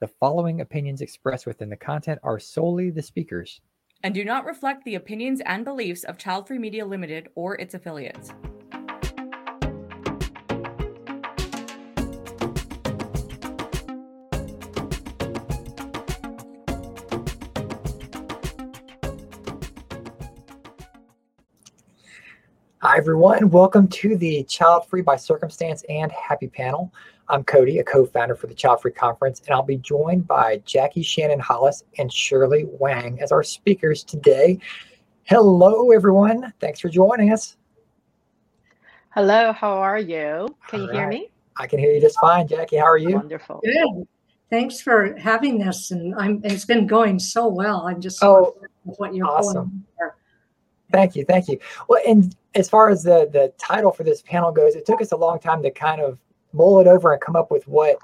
The 0.00 0.08
following 0.20 0.60
opinions 0.60 1.00
expressed 1.00 1.46
within 1.46 1.70
the 1.70 1.76
content 1.76 2.20
are 2.22 2.38
solely 2.38 2.90
the 2.90 3.02
speakers 3.02 3.60
and 4.02 4.14
do 4.14 4.24
not 4.24 4.44
reflect 4.44 4.84
the 4.84 4.94
opinions 4.94 5.40
and 5.44 5.64
beliefs 5.64 6.04
of 6.04 6.18
Child 6.18 6.46
Free 6.46 6.58
Media 6.58 6.86
Limited 6.86 7.28
or 7.34 7.56
its 7.56 7.74
affiliates. 7.74 8.32
Everyone. 22.98 23.48
Welcome 23.50 23.86
to 23.86 24.16
the 24.16 24.42
Child 24.42 24.88
Free 24.88 25.02
by 25.02 25.14
Circumstance 25.14 25.84
and 25.88 26.10
Happy 26.10 26.48
panel. 26.48 26.92
I'm 27.28 27.44
Cody, 27.44 27.78
a 27.78 27.84
co 27.84 28.04
founder 28.04 28.34
for 28.34 28.48
the 28.48 28.54
Child 28.54 28.82
Free 28.82 28.90
Conference, 28.90 29.40
and 29.46 29.54
I'll 29.54 29.62
be 29.62 29.76
joined 29.76 30.26
by 30.26 30.60
Jackie 30.66 31.04
Shannon 31.04 31.38
Hollis 31.38 31.84
and 31.98 32.12
Shirley 32.12 32.64
Wang 32.66 33.20
as 33.22 33.30
our 33.30 33.44
speakers 33.44 34.02
today. 34.02 34.58
Hello, 35.22 35.92
everyone. 35.92 36.52
Thanks 36.58 36.80
for 36.80 36.88
joining 36.88 37.32
us. 37.32 37.56
Hello, 39.10 39.52
how 39.52 39.74
are 39.74 40.00
you? 40.00 40.56
Can 40.66 40.80
All 40.80 40.86
you 40.86 40.92
right. 40.92 40.98
hear 40.98 41.08
me? 41.08 41.30
I 41.56 41.68
can 41.68 41.78
hear 41.78 41.92
you 41.92 42.00
just 42.00 42.18
fine. 42.20 42.48
Jackie, 42.48 42.78
how 42.78 42.86
are 42.86 42.98
you? 42.98 43.14
Wonderful. 43.14 43.60
Good. 43.62 44.08
Thanks 44.50 44.80
for 44.80 45.16
having 45.16 45.60
this, 45.60 45.92
and 45.92 46.16
I'm. 46.16 46.40
It's 46.42 46.64
been 46.64 46.88
going 46.88 47.20
so 47.20 47.46
well. 47.46 47.86
I'm 47.86 48.00
just 48.00 48.24
oh, 48.24 48.56
what 48.82 49.14
you're 49.14 49.28
awesome. 49.28 49.84
Thank 50.90 51.16
you, 51.16 51.24
thank 51.24 51.48
you. 51.48 51.58
Well, 51.88 52.00
and 52.06 52.34
as 52.54 52.68
far 52.68 52.88
as 52.88 53.02
the 53.02 53.28
the 53.32 53.52
title 53.58 53.92
for 53.92 54.04
this 54.04 54.22
panel 54.22 54.52
goes, 54.52 54.74
it 54.74 54.86
took 54.86 55.02
us 55.02 55.12
a 55.12 55.16
long 55.16 55.38
time 55.38 55.62
to 55.62 55.70
kind 55.70 56.00
of 56.00 56.18
mull 56.52 56.80
it 56.80 56.86
over 56.86 57.12
and 57.12 57.20
come 57.20 57.36
up 57.36 57.50
with 57.50 57.66
what 57.68 57.98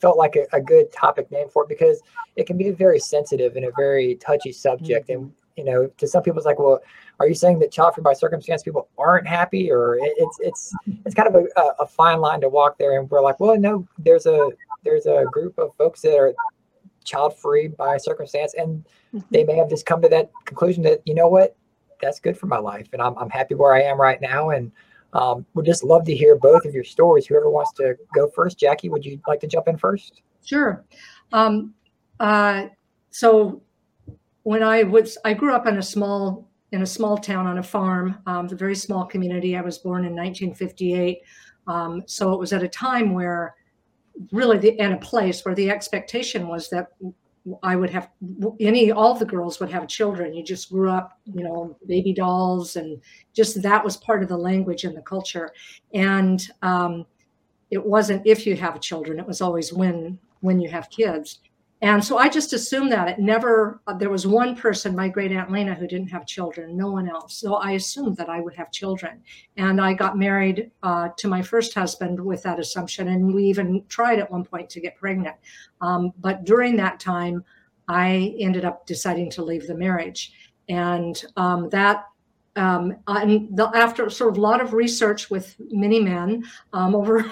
felt 0.00 0.18
like 0.18 0.36
a, 0.36 0.46
a 0.52 0.60
good 0.60 0.92
topic 0.92 1.30
name 1.30 1.48
for 1.48 1.62
it 1.62 1.68
because 1.68 2.00
it 2.36 2.46
can 2.46 2.58
be 2.58 2.68
a 2.68 2.72
very 2.74 2.98
sensitive 2.98 3.56
and 3.56 3.64
a 3.64 3.70
very 3.76 4.16
touchy 4.16 4.52
subject. 4.52 5.08
Mm-hmm. 5.08 5.22
And 5.22 5.32
you 5.56 5.64
know, 5.64 5.86
to 5.98 6.08
some 6.08 6.22
people, 6.22 6.38
it's 6.38 6.46
like, 6.46 6.58
well, 6.58 6.80
are 7.20 7.28
you 7.28 7.34
saying 7.34 7.60
that 7.60 7.70
child 7.70 7.94
free 7.94 8.02
by 8.02 8.12
circumstance 8.12 8.62
people 8.62 8.88
aren't 8.98 9.26
happy, 9.26 9.70
or 9.70 9.96
it's 10.00 10.38
it's 10.40 10.74
it's 11.04 11.14
kind 11.14 11.28
of 11.28 11.46
a, 11.56 11.62
a 11.78 11.86
fine 11.86 12.20
line 12.20 12.40
to 12.40 12.48
walk 12.48 12.76
there? 12.76 12.98
And 12.98 13.08
we're 13.08 13.22
like, 13.22 13.38
well, 13.38 13.56
no, 13.56 13.86
there's 13.98 14.26
a 14.26 14.50
there's 14.82 15.06
a 15.06 15.24
group 15.30 15.56
of 15.58 15.74
folks 15.76 16.00
that 16.02 16.16
are 16.16 16.34
child 17.04 17.38
free 17.38 17.68
by 17.68 17.96
circumstance, 17.98 18.54
and 18.54 18.84
mm-hmm. 19.14 19.20
they 19.30 19.44
may 19.44 19.54
have 19.54 19.70
just 19.70 19.86
come 19.86 20.02
to 20.02 20.08
that 20.08 20.30
conclusion 20.44 20.82
that 20.82 21.02
you 21.04 21.14
know 21.14 21.28
what, 21.28 21.56
that's 22.04 22.20
good 22.20 22.38
for 22.38 22.46
my 22.46 22.58
life, 22.58 22.88
and 22.92 23.02
I'm 23.02 23.16
I'm 23.18 23.30
happy 23.30 23.54
where 23.54 23.74
I 23.74 23.82
am 23.82 24.00
right 24.00 24.20
now, 24.20 24.50
and 24.50 24.70
um, 25.14 25.46
would 25.54 25.64
just 25.64 25.84
love 25.84 26.04
to 26.04 26.14
hear 26.14 26.36
both 26.36 26.64
of 26.64 26.74
your 26.74 26.84
stories. 26.84 27.26
Whoever 27.26 27.48
wants 27.48 27.72
to 27.74 27.96
go 28.14 28.28
first, 28.28 28.58
Jackie, 28.58 28.88
would 28.88 29.04
you 29.04 29.20
like 29.26 29.40
to 29.40 29.46
jump 29.46 29.68
in 29.68 29.78
first? 29.78 30.22
Sure. 30.44 30.84
Um, 31.32 31.74
uh, 32.20 32.66
so 33.10 33.62
when 34.42 34.62
I 34.62 34.82
was, 34.82 35.16
I 35.24 35.32
grew 35.34 35.54
up 35.54 35.66
in 35.66 35.78
a 35.78 35.82
small 35.82 36.48
in 36.72 36.82
a 36.82 36.86
small 36.86 37.16
town 37.16 37.46
on 37.46 37.58
a 37.58 37.62
farm, 37.62 38.16
um, 38.26 38.48
a 38.50 38.54
very 38.56 38.74
small 38.74 39.04
community. 39.04 39.56
I 39.56 39.60
was 39.60 39.78
born 39.78 40.04
in 40.04 40.10
1958, 40.16 41.18
um, 41.68 42.02
so 42.06 42.32
it 42.32 42.40
was 42.40 42.52
at 42.52 42.64
a 42.64 42.68
time 42.68 43.12
where 43.12 43.54
really 44.32 44.58
the 44.58 44.78
in 44.80 44.92
a 44.92 44.98
place 44.98 45.44
where 45.44 45.54
the 45.54 45.70
expectation 45.70 46.48
was 46.48 46.68
that 46.70 46.88
I 47.62 47.76
would 47.76 47.90
have 47.90 48.10
any 48.58 48.90
all 48.90 49.14
the 49.14 49.26
girls 49.26 49.60
would 49.60 49.70
have 49.70 49.86
children. 49.86 50.34
You 50.34 50.42
just 50.42 50.70
grew 50.70 50.90
up, 50.90 51.18
you 51.26 51.44
know, 51.44 51.76
baby 51.86 52.12
dolls, 52.14 52.76
and 52.76 53.00
just 53.34 53.60
that 53.62 53.84
was 53.84 53.96
part 53.98 54.22
of 54.22 54.28
the 54.28 54.36
language 54.36 54.84
and 54.84 54.96
the 54.96 55.02
culture. 55.02 55.52
And 55.92 56.42
um, 56.62 57.06
it 57.70 57.84
wasn't 57.84 58.26
if 58.26 58.46
you 58.46 58.56
have 58.56 58.80
children; 58.80 59.18
it 59.18 59.26
was 59.26 59.42
always 59.42 59.72
when 59.72 60.18
when 60.40 60.60
you 60.60 60.70
have 60.70 60.90
kids. 60.90 61.40
And 61.84 62.02
so 62.02 62.16
I 62.16 62.30
just 62.30 62.54
assumed 62.54 62.90
that 62.92 63.08
it 63.08 63.18
never, 63.18 63.82
uh, 63.86 63.92
there 63.92 64.08
was 64.08 64.26
one 64.26 64.56
person, 64.56 64.96
my 64.96 65.06
great 65.06 65.30
aunt 65.32 65.52
Lena, 65.52 65.74
who 65.74 65.86
didn't 65.86 66.08
have 66.08 66.24
children, 66.24 66.78
no 66.78 66.90
one 66.90 67.10
else. 67.10 67.36
So 67.36 67.56
I 67.56 67.72
assumed 67.72 68.16
that 68.16 68.30
I 68.30 68.40
would 68.40 68.54
have 68.54 68.72
children. 68.72 69.20
And 69.58 69.78
I 69.78 69.92
got 69.92 70.16
married 70.16 70.70
uh, 70.82 71.10
to 71.18 71.28
my 71.28 71.42
first 71.42 71.74
husband 71.74 72.18
with 72.18 72.42
that 72.44 72.58
assumption. 72.58 73.08
And 73.08 73.34
we 73.34 73.44
even 73.44 73.84
tried 73.88 74.18
at 74.18 74.30
one 74.30 74.46
point 74.46 74.70
to 74.70 74.80
get 74.80 74.96
pregnant. 74.96 75.36
Um, 75.82 76.14
but 76.20 76.44
during 76.44 76.74
that 76.76 77.00
time, 77.00 77.44
I 77.86 78.34
ended 78.40 78.64
up 78.64 78.86
deciding 78.86 79.28
to 79.32 79.44
leave 79.44 79.66
the 79.66 79.74
marriage. 79.74 80.32
And 80.70 81.22
um, 81.36 81.68
that 81.68 82.06
um, 82.56 82.96
and 83.08 83.56
the, 83.56 83.70
after 83.74 84.08
sort 84.08 84.30
of 84.30 84.38
a 84.38 84.40
lot 84.40 84.60
of 84.60 84.72
research 84.72 85.28
with 85.30 85.56
many 85.70 85.98
men 85.98 86.44
um, 86.72 86.94
over 86.94 87.30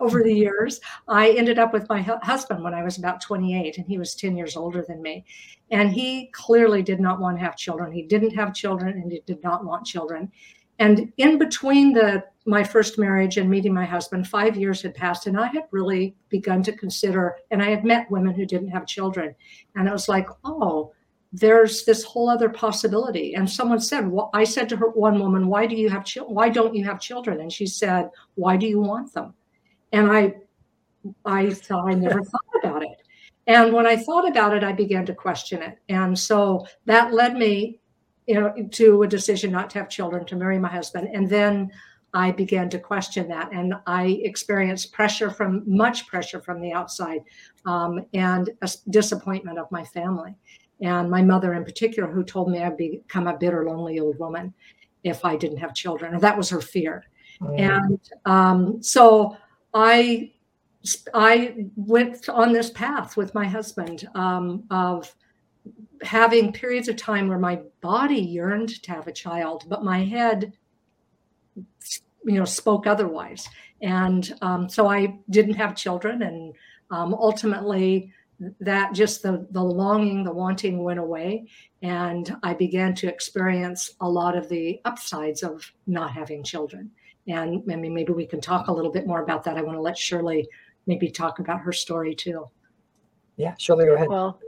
over 0.00 0.22
the 0.22 0.32
years, 0.32 0.80
I 1.08 1.30
ended 1.30 1.58
up 1.58 1.72
with 1.72 1.88
my 1.88 2.02
husband 2.02 2.62
when 2.62 2.74
I 2.74 2.82
was 2.82 2.98
about 2.98 3.22
28, 3.22 3.78
and 3.78 3.86
he 3.86 3.98
was 3.98 4.14
10 4.14 4.36
years 4.36 4.56
older 4.56 4.84
than 4.86 5.00
me. 5.00 5.24
And 5.70 5.90
he 5.90 6.26
clearly 6.32 6.82
did 6.82 7.00
not 7.00 7.20
want 7.20 7.38
to 7.38 7.44
have 7.44 7.56
children. 7.56 7.92
He 7.92 8.02
didn't 8.02 8.34
have 8.34 8.54
children, 8.54 9.00
and 9.00 9.10
he 9.10 9.22
did 9.26 9.42
not 9.42 9.64
want 9.64 9.86
children. 9.86 10.30
And 10.78 11.12
in 11.18 11.38
between 11.38 11.92
the 11.92 12.24
my 12.46 12.64
first 12.64 12.98
marriage 12.98 13.36
and 13.36 13.50
meeting 13.50 13.72
my 13.72 13.84
husband, 13.84 14.26
five 14.26 14.56
years 14.56 14.82
had 14.82 14.94
passed, 14.94 15.26
and 15.26 15.38
I 15.38 15.46
had 15.48 15.64
really 15.70 16.16
begun 16.30 16.62
to 16.64 16.72
consider. 16.72 17.36
And 17.50 17.62
I 17.62 17.70
had 17.70 17.84
met 17.84 18.10
women 18.10 18.34
who 18.34 18.46
didn't 18.46 18.70
have 18.70 18.86
children, 18.86 19.34
and 19.74 19.88
it 19.88 19.92
was 19.92 20.08
like, 20.08 20.28
oh 20.44 20.92
there's 21.32 21.84
this 21.84 22.02
whole 22.02 22.28
other 22.28 22.48
possibility. 22.48 23.34
And 23.34 23.48
someone 23.48 23.80
said, 23.80 24.08
well, 24.08 24.30
I 24.34 24.44
said 24.44 24.68
to 24.70 24.76
her, 24.76 24.88
one 24.90 25.20
woman, 25.20 25.46
why 25.46 25.66
do 25.66 25.76
you 25.76 25.88
have 25.88 26.04
children? 26.04 26.34
Why 26.34 26.48
don't 26.48 26.74
you 26.74 26.84
have 26.84 27.00
children? 27.00 27.40
And 27.40 27.52
she 27.52 27.66
said, 27.66 28.10
why 28.34 28.56
do 28.56 28.66
you 28.66 28.80
want 28.80 29.12
them? 29.12 29.34
And 29.92 30.10
I, 30.10 30.34
I 31.24 31.50
thought 31.50 31.88
I 31.88 31.94
never 31.94 32.22
thought 32.22 32.40
about 32.62 32.82
it. 32.82 33.02
And 33.46 33.72
when 33.72 33.86
I 33.86 33.96
thought 33.96 34.28
about 34.28 34.54
it, 34.56 34.64
I 34.64 34.72
began 34.72 35.06
to 35.06 35.14
question 35.14 35.62
it. 35.62 35.78
And 35.88 36.18
so 36.18 36.66
that 36.86 37.12
led 37.12 37.36
me, 37.36 37.80
you 38.26 38.34
know, 38.34 38.52
to 38.72 39.02
a 39.02 39.08
decision 39.08 39.50
not 39.50 39.70
to 39.70 39.78
have 39.78 39.88
children, 39.88 40.24
to 40.26 40.36
marry 40.36 40.58
my 40.58 40.68
husband. 40.68 41.08
And 41.12 41.28
then 41.28 41.70
I 42.12 42.32
began 42.32 42.68
to 42.70 42.78
question 42.78 43.28
that, 43.28 43.52
and 43.52 43.74
I 43.86 44.20
experienced 44.24 44.92
pressure 44.92 45.30
from 45.30 45.62
much 45.64 46.08
pressure 46.08 46.40
from 46.40 46.60
the 46.60 46.72
outside, 46.72 47.20
um, 47.66 48.04
and 48.14 48.50
disappointment 48.90 49.58
of 49.58 49.70
my 49.70 49.84
family 49.84 50.34
and 50.80 51.10
my 51.10 51.22
mother 51.22 51.54
in 51.54 51.64
particular, 51.64 52.10
who 52.10 52.24
told 52.24 52.50
me 52.50 52.62
I'd 52.62 52.76
become 52.76 53.26
a 53.26 53.36
bitter, 53.36 53.64
lonely 53.64 54.00
old 54.00 54.18
woman 54.18 54.54
if 55.04 55.24
I 55.24 55.36
didn't 55.36 55.58
have 55.58 55.74
children. 55.74 56.18
That 56.18 56.36
was 56.36 56.50
her 56.50 56.60
fear. 56.60 57.04
Mm. 57.40 57.58
And 57.58 58.00
um, 58.24 58.82
so 58.82 59.36
I 59.74 60.32
I 61.12 61.66
went 61.76 62.28
on 62.28 62.52
this 62.52 62.70
path 62.70 63.16
with 63.16 63.34
my 63.34 63.46
husband 63.46 64.08
um, 64.14 64.64
of 64.70 65.14
having 66.02 66.52
periods 66.52 66.88
of 66.88 66.96
time 66.96 67.28
where 67.28 67.38
my 67.38 67.60
body 67.82 68.20
yearned 68.20 68.82
to 68.82 68.90
have 68.90 69.06
a 69.06 69.12
child, 69.12 69.64
but 69.68 69.84
my 69.84 70.02
head, 70.02 70.52
you 72.24 72.38
know, 72.38 72.46
spoke 72.46 72.86
otherwise. 72.86 73.46
And 73.82 74.32
um, 74.40 74.68
so 74.68 74.86
I 74.86 75.18
didn't 75.28 75.54
have 75.54 75.76
children, 75.76 76.22
and 76.22 76.54
um, 76.90 77.14
ultimately 77.14 78.12
that 78.60 78.92
just 78.94 79.22
the 79.22 79.46
the 79.50 79.62
longing 79.62 80.24
the 80.24 80.32
wanting 80.32 80.82
went 80.82 80.98
away. 80.98 81.46
And 81.82 82.36
i 82.42 82.54
began 82.54 82.94
to 82.96 83.08
experience 83.08 83.94
a 84.00 84.08
lot 84.08 84.36
of 84.36 84.48
the 84.48 84.80
upsides 84.84 85.42
of 85.42 85.70
not 85.86 86.12
having 86.12 86.42
children. 86.42 86.90
And 87.28 87.62
I 87.70 87.76
mean, 87.76 87.94
maybe 87.94 88.12
we 88.12 88.26
can 88.26 88.40
talk 88.40 88.68
a 88.68 88.72
little 88.72 88.90
bit 88.90 89.06
more 89.06 89.22
about 89.22 89.44
that. 89.44 89.56
I 89.56 89.62
want 89.62 89.76
to 89.76 89.82
let 89.82 89.96
shirley 89.96 90.48
maybe 90.86 91.10
talk 91.10 91.38
about 91.38 91.60
her 91.60 91.72
story 91.72 92.14
too. 92.14 92.48
Yeah 93.36 93.54
shirley 93.58 93.86
go 93.86 93.94
ahead. 93.94 94.08
Well 94.08 94.38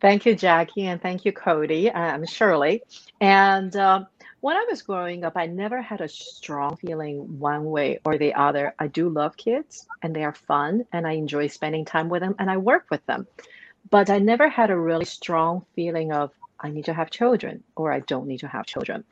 thank 0.00 0.26
you 0.26 0.34
jackie 0.34 0.86
and 0.86 1.00
thank 1.00 1.24
you 1.24 1.32
cody 1.32 1.92
i'm 1.92 2.26
shirley. 2.26 2.82
And 3.20 3.74
uh, 3.76 4.04
when 4.42 4.56
I 4.56 4.66
was 4.68 4.82
growing 4.82 5.24
up, 5.24 5.34
I 5.36 5.46
never 5.46 5.80
had 5.80 6.00
a 6.00 6.08
strong 6.08 6.76
feeling 6.76 7.38
one 7.38 7.64
way 7.64 8.00
or 8.04 8.18
the 8.18 8.34
other. 8.34 8.74
I 8.76 8.88
do 8.88 9.08
love 9.08 9.36
kids 9.36 9.86
and 10.02 10.14
they 10.14 10.24
are 10.24 10.34
fun 10.34 10.84
and 10.92 11.06
I 11.06 11.12
enjoy 11.12 11.46
spending 11.46 11.84
time 11.84 12.08
with 12.08 12.22
them 12.22 12.34
and 12.40 12.50
I 12.50 12.56
work 12.56 12.86
with 12.90 13.06
them. 13.06 13.28
But 13.88 14.10
I 14.10 14.18
never 14.18 14.48
had 14.48 14.70
a 14.70 14.76
really 14.76 15.04
strong 15.04 15.64
feeling 15.76 16.10
of 16.12 16.32
I 16.58 16.70
need 16.70 16.86
to 16.86 16.92
have 16.92 17.08
children 17.08 17.62
or 17.76 17.92
I 17.92 18.00
don't 18.00 18.26
need 18.26 18.40
to 18.40 18.48
have 18.48 18.66
children. 18.66 19.04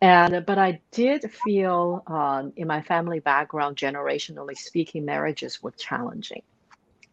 And 0.00 0.44
but 0.46 0.56
I 0.56 0.80
did 0.90 1.30
feel 1.30 2.02
um, 2.06 2.54
in 2.56 2.66
my 2.66 2.80
family 2.80 3.20
background, 3.20 3.76
generationally 3.76 4.56
speaking, 4.56 5.04
marriages 5.04 5.62
were 5.62 5.72
challenging. 5.72 6.42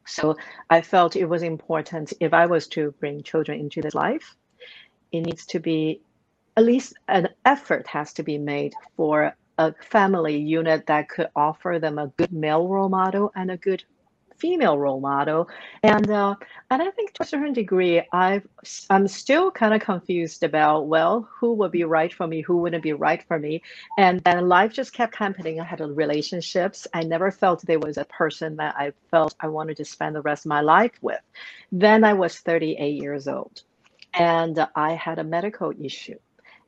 So 0.06 0.38
I 0.70 0.80
felt 0.80 1.18
it 1.18 1.26
was 1.26 1.44
important 1.44 2.14
if 2.22 2.34
I 2.34 2.46
was 2.46 2.68
to 2.70 2.96
bring 3.02 3.22
children 3.22 3.60
into 3.60 3.82
this 3.82 3.94
life, 3.94 4.38
it 5.12 5.22
needs 5.26 5.46
to 5.48 5.60
be 5.60 6.00
at 6.60 6.66
least 6.66 6.94
an 7.08 7.30
effort 7.46 7.88
has 7.88 8.12
to 8.12 8.22
be 8.22 8.38
made 8.38 8.74
for 8.98 9.34
a 9.58 9.74
family 9.82 10.38
unit 10.38 10.86
that 10.88 11.08
could 11.08 11.30
offer 11.34 11.80
them 11.80 11.98
a 11.98 12.08
good 12.18 12.34
male 12.34 12.68
role 12.68 12.90
model 12.90 13.32
and 13.34 13.50
a 13.50 13.56
good 13.56 13.82
female 14.40 14.78
role 14.78 15.00
model, 15.00 15.50
and 15.84 16.12
uh, 16.12 16.36
and 16.70 16.82
I 16.82 16.90
think 16.92 17.14
to 17.14 17.24
a 17.24 17.26
certain 17.26 17.54
degree, 17.54 18.02
I've 18.12 18.46
I'm 18.90 19.08
still 19.08 19.52
kind 19.52 19.74
of 19.74 19.80
confused 19.80 20.44
about 20.44 20.88
well, 20.88 21.30
who 21.40 21.54
would 21.54 21.72
be 21.72 21.86
right 21.86 22.14
for 22.14 22.28
me, 22.28 22.42
who 22.42 22.58
wouldn't 22.58 22.84
be 22.84 22.92
right 22.94 23.24
for 23.26 23.40
me, 23.40 23.62
and 23.98 24.20
then 24.26 24.50
life 24.50 24.74
just 24.74 24.92
kept 24.92 25.16
happening. 25.16 25.62
I 25.62 25.64
had 25.64 25.80
relationships. 25.80 26.88
I 26.94 27.04
never 27.04 27.32
felt 27.32 27.66
there 27.66 27.80
was 27.80 27.98
a 27.98 28.06
person 28.06 28.58
that 28.58 28.76
I 28.78 28.92
felt 29.12 29.34
I 29.40 29.48
wanted 29.48 29.78
to 29.78 29.86
spend 29.86 30.14
the 30.14 30.22
rest 30.22 30.46
of 30.46 30.50
my 30.50 30.62
life 30.62 30.98
with. 31.02 31.22
Then 31.72 32.04
I 32.04 32.14
was 32.14 32.38
38 32.40 33.02
years 33.02 33.30
old, 33.30 33.64
and 34.14 34.68
I 34.76 34.94
had 34.94 35.20
a 35.20 35.24
medical 35.24 35.74
issue, 35.82 36.20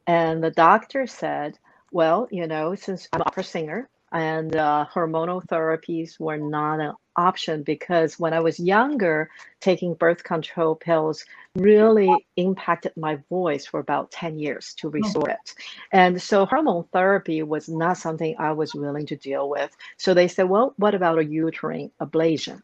and 0.07 0.43
the 0.43 0.51
doctor 0.51 1.07
said, 1.07 1.57
well, 1.91 2.27
you 2.31 2.47
know, 2.47 2.75
since 2.75 3.07
I'm 3.11 3.21
an 3.21 3.27
opera 3.27 3.43
singer 3.43 3.89
and 4.11 4.55
uh, 4.55 4.85
hormonal 4.93 5.45
therapies 5.45 6.19
were 6.19 6.37
not 6.37 6.79
an 6.79 6.93
option 7.15 7.63
because 7.63 8.19
when 8.19 8.33
I 8.33 8.39
was 8.39 8.59
younger, 8.59 9.29
taking 9.59 9.93
birth 9.93 10.23
control 10.23 10.75
pills 10.75 11.25
really 11.55 12.09
impacted 12.37 12.93
my 12.95 13.19
voice 13.29 13.65
for 13.65 13.79
about 13.79 14.11
10 14.11 14.39
years 14.39 14.73
to 14.75 14.89
restore 14.89 15.29
oh. 15.29 15.33
it. 15.33 15.55
And 15.91 16.21
so 16.21 16.45
hormone 16.45 16.85
therapy 16.93 17.43
was 17.43 17.69
not 17.69 17.97
something 17.97 18.35
I 18.37 18.51
was 18.53 18.73
willing 18.73 19.05
to 19.07 19.15
deal 19.15 19.49
with. 19.49 19.75
So 19.97 20.13
they 20.13 20.27
said, 20.27 20.49
well, 20.49 20.73
what 20.77 20.95
about 20.95 21.19
a 21.19 21.25
uterine 21.25 21.91
ablation? 22.01 22.61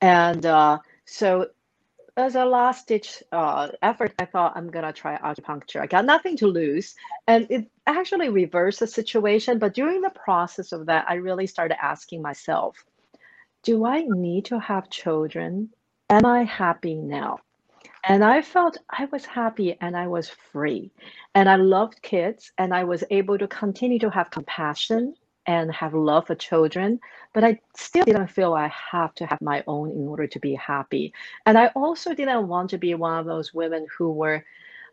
And 0.00 0.44
uh, 0.44 0.78
so 1.04 1.48
as 2.16 2.34
a 2.34 2.44
last 2.44 2.88
ditch 2.88 3.22
uh, 3.32 3.68
effort, 3.80 4.12
I 4.18 4.26
thought 4.26 4.52
I'm 4.56 4.70
gonna 4.70 4.92
try 4.92 5.16
acupuncture. 5.16 5.80
I 5.80 5.86
got 5.86 6.04
nothing 6.04 6.36
to 6.38 6.46
lose, 6.46 6.94
and 7.26 7.46
it 7.50 7.70
actually 7.86 8.28
reversed 8.28 8.80
the 8.80 8.86
situation. 8.86 9.58
But 9.58 9.74
during 9.74 10.02
the 10.02 10.10
process 10.10 10.72
of 10.72 10.86
that, 10.86 11.06
I 11.08 11.14
really 11.14 11.46
started 11.46 11.82
asking 11.82 12.22
myself, 12.22 12.84
do 13.62 13.86
I 13.86 14.02
need 14.02 14.46
to 14.46 14.58
have 14.58 14.90
children? 14.90 15.70
Am 16.10 16.26
I 16.26 16.44
happy 16.44 16.94
now? 16.94 17.38
And 18.04 18.24
I 18.24 18.42
felt 18.42 18.78
I 18.90 19.06
was 19.06 19.24
happy 19.24 19.76
and 19.80 19.96
I 19.96 20.08
was 20.08 20.28
free. 20.28 20.90
And 21.34 21.48
I 21.48 21.56
loved 21.56 22.02
kids 22.02 22.52
and 22.58 22.74
I 22.74 22.84
was 22.84 23.04
able 23.10 23.38
to 23.38 23.46
continue 23.46 24.00
to 24.00 24.10
have 24.10 24.30
compassion 24.30 25.14
and 25.46 25.72
have 25.72 25.94
love 25.94 26.26
for 26.26 26.34
children, 26.34 27.00
but 27.32 27.44
I 27.44 27.60
still 27.76 28.04
didn't 28.04 28.28
feel 28.28 28.54
I 28.54 28.72
have 28.92 29.14
to 29.16 29.26
have 29.26 29.40
my 29.40 29.64
own 29.66 29.90
in 29.90 30.06
order 30.06 30.26
to 30.26 30.38
be 30.38 30.54
happy. 30.54 31.12
And 31.46 31.58
I 31.58 31.68
also 31.68 32.14
didn't 32.14 32.48
want 32.48 32.70
to 32.70 32.78
be 32.78 32.94
one 32.94 33.18
of 33.18 33.26
those 33.26 33.52
women 33.52 33.86
who 33.96 34.12
were 34.12 34.44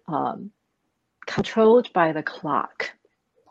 um, 0.07 0.51
controlled 1.25 1.93
by 1.93 2.11
the 2.11 2.23
clock. 2.23 2.91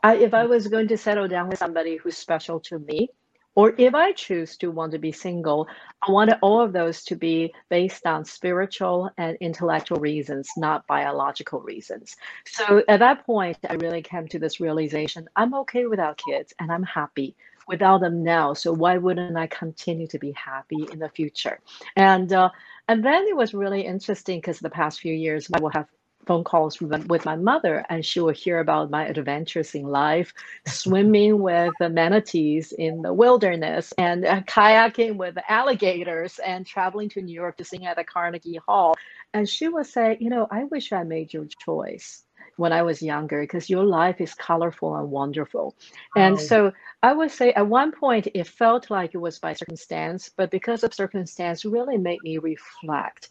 I, 0.02 0.16
if 0.16 0.34
I 0.34 0.46
was 0.46 0.68
going 0.68 0.88
to 0.88 0.96
settle 0.96 1.28
down 1.28 1.48
with 1.48 1.58
somebody 1.58 1.96
who's 1.96 2.16
special 2.16 2.60
to 2.60 2.78
me, 2.78 3.10
or 3.58 3.74
if 3.76 3.92
I 3.92 4.12
choose 4.12 4.56
to 4.58 4.70
want 4.70 4.92
to 4.92 5.00
be 5.00 5.10
single, 5.10 5.66
I 6.06 6.12
want 6.12 6.30
all 6.42 6.60
of 6.60 6.72
those 6.72 7.02
to 7.06 7.16
be 7.16 7.52
based 7.68 8.06
on 8.06 8.24
spiritual 8.24 9.10
and 9.18 9.36
intellectual 9.40 9.98
reasons, 9.98 10.48
not 10.56 10.86
biological 10.86 11.60
reasons. 11.62 12.14
So 12.46 12.84
at 12.86 13.00
that 13.00 13.26
point, 13.26 13.58
I 13.68 13.74
really 13.74 14.00
came 14.00 14.28
to 14.28 14.38
this 14.38 14.60
realization 14.60 15.28
I'm 15.34 15.54
okay 15.54 15.86
without 15.86 16.20
kids 16.24 16.54
and 16.60 16.70
I'm 16.70 16.84
happy 16.84 17.34
without 17.66 18.00
them 18.00 18.22
now. 18.22 18.54
So 18.54 18.72
why 18.72 18.96
wouldn't 18.96 19.36
I 19.36 19.48
continue 19.48 20.06
to 20.06 20.20
be 20.20 20.30
happy 20.30 20.86
in 20.92 21.00
the 21.00 21.08
future? 21.08 21.58
And 21.96 22.32
uh, 22.32 22.50
and 22.86 23.04
then 23.04 23.26
it 23.26 23.36
was 23.36 23.54
really 23.54 23.80
interesting 23.80 24.38
because 24.38 24.60
the 24.60 24.70
past 24.70 25.00
few 25.00 25.12
years 25.12 25.48
I 25.52 25.58
will 25.58 25.70
have 25.70 25.88
phone 26.28 26.44
calls 26.44 26.78
with 26.78 27.24
my 27.24 27.36
mother, 27.36 27.84
and 27.88 28.04
she 28.04 28.20
will 28.20 28.34
hear 28.44 28.60
about 28.60 28.90
my 28.90 29.06
adventures 29.06 29.74
in 29.74 29.84
life, 29.84 30.34
swimming 30.66 31.40
with 31.48 31.72
the 31.80 31.88
manatees 31.88 32.72
in 32.72 33.00
the 33.00 33.14
wilderness, 33.14 33.94
and 33.96 34.26
uh, 34.26 34.42
kayaking 34.42 35.16
with 35.16 35.38
alligators, 35.48 36.38
and 36.38 36.66
traveling 36.66 37.08
to 37.08 37.22
New 37.22 37.32
York 37.32 37.56
to 37.56 37.64
sing 37.64 37.86
at 37.86 37.96
the 37.96 38.04
Carnegie 38.04 38.60
Hall. 38.68 38.94
And 39.32 39.48
she 39.48 39.68
would 39.68 39.86
say, 39.86 40.18
You 40.20 40.28
know, 40.28 40.46
I 40.50 40.64
wish 40.64 40.92
I 40.92 41.02
made 41.02 41.32
your 41.32 41.46
choice 41.46 42.24
when 42.56 42.72
I 42.72 42.82
was 42.82 43.00
younger 43.00 43.40
because 43.40 43.70
your 43.70 43.84
life 43.84 44.20
is 44.20 44.34
colorful 44.34 44.96
and 44.96 45.10
wonderful. 45.10 45.76
And 46.14 46.34
oh. 46.34 46.38
so 46.38 46.72
I 47.02 47.14
would 47.14 47.30
say 47.30 47.52
at 47.52 47.66
one 47.66 47.92
point 47.92 48.28
it 48.34 48.46
felt 48.46 48.90
like 48.90 49.14
it 49.14 49.18
was 49.18 49.38
by 49.38 49.54
circumstance, 49.54 50.28
but 50.36 50.50
because 50.50 50.84
of 50.84 50.92
circumstance, 50.92 51.64
really 51.64 51.96
made 51.96 52.20
me 52.22 52.36
reflect. 52.36 53.30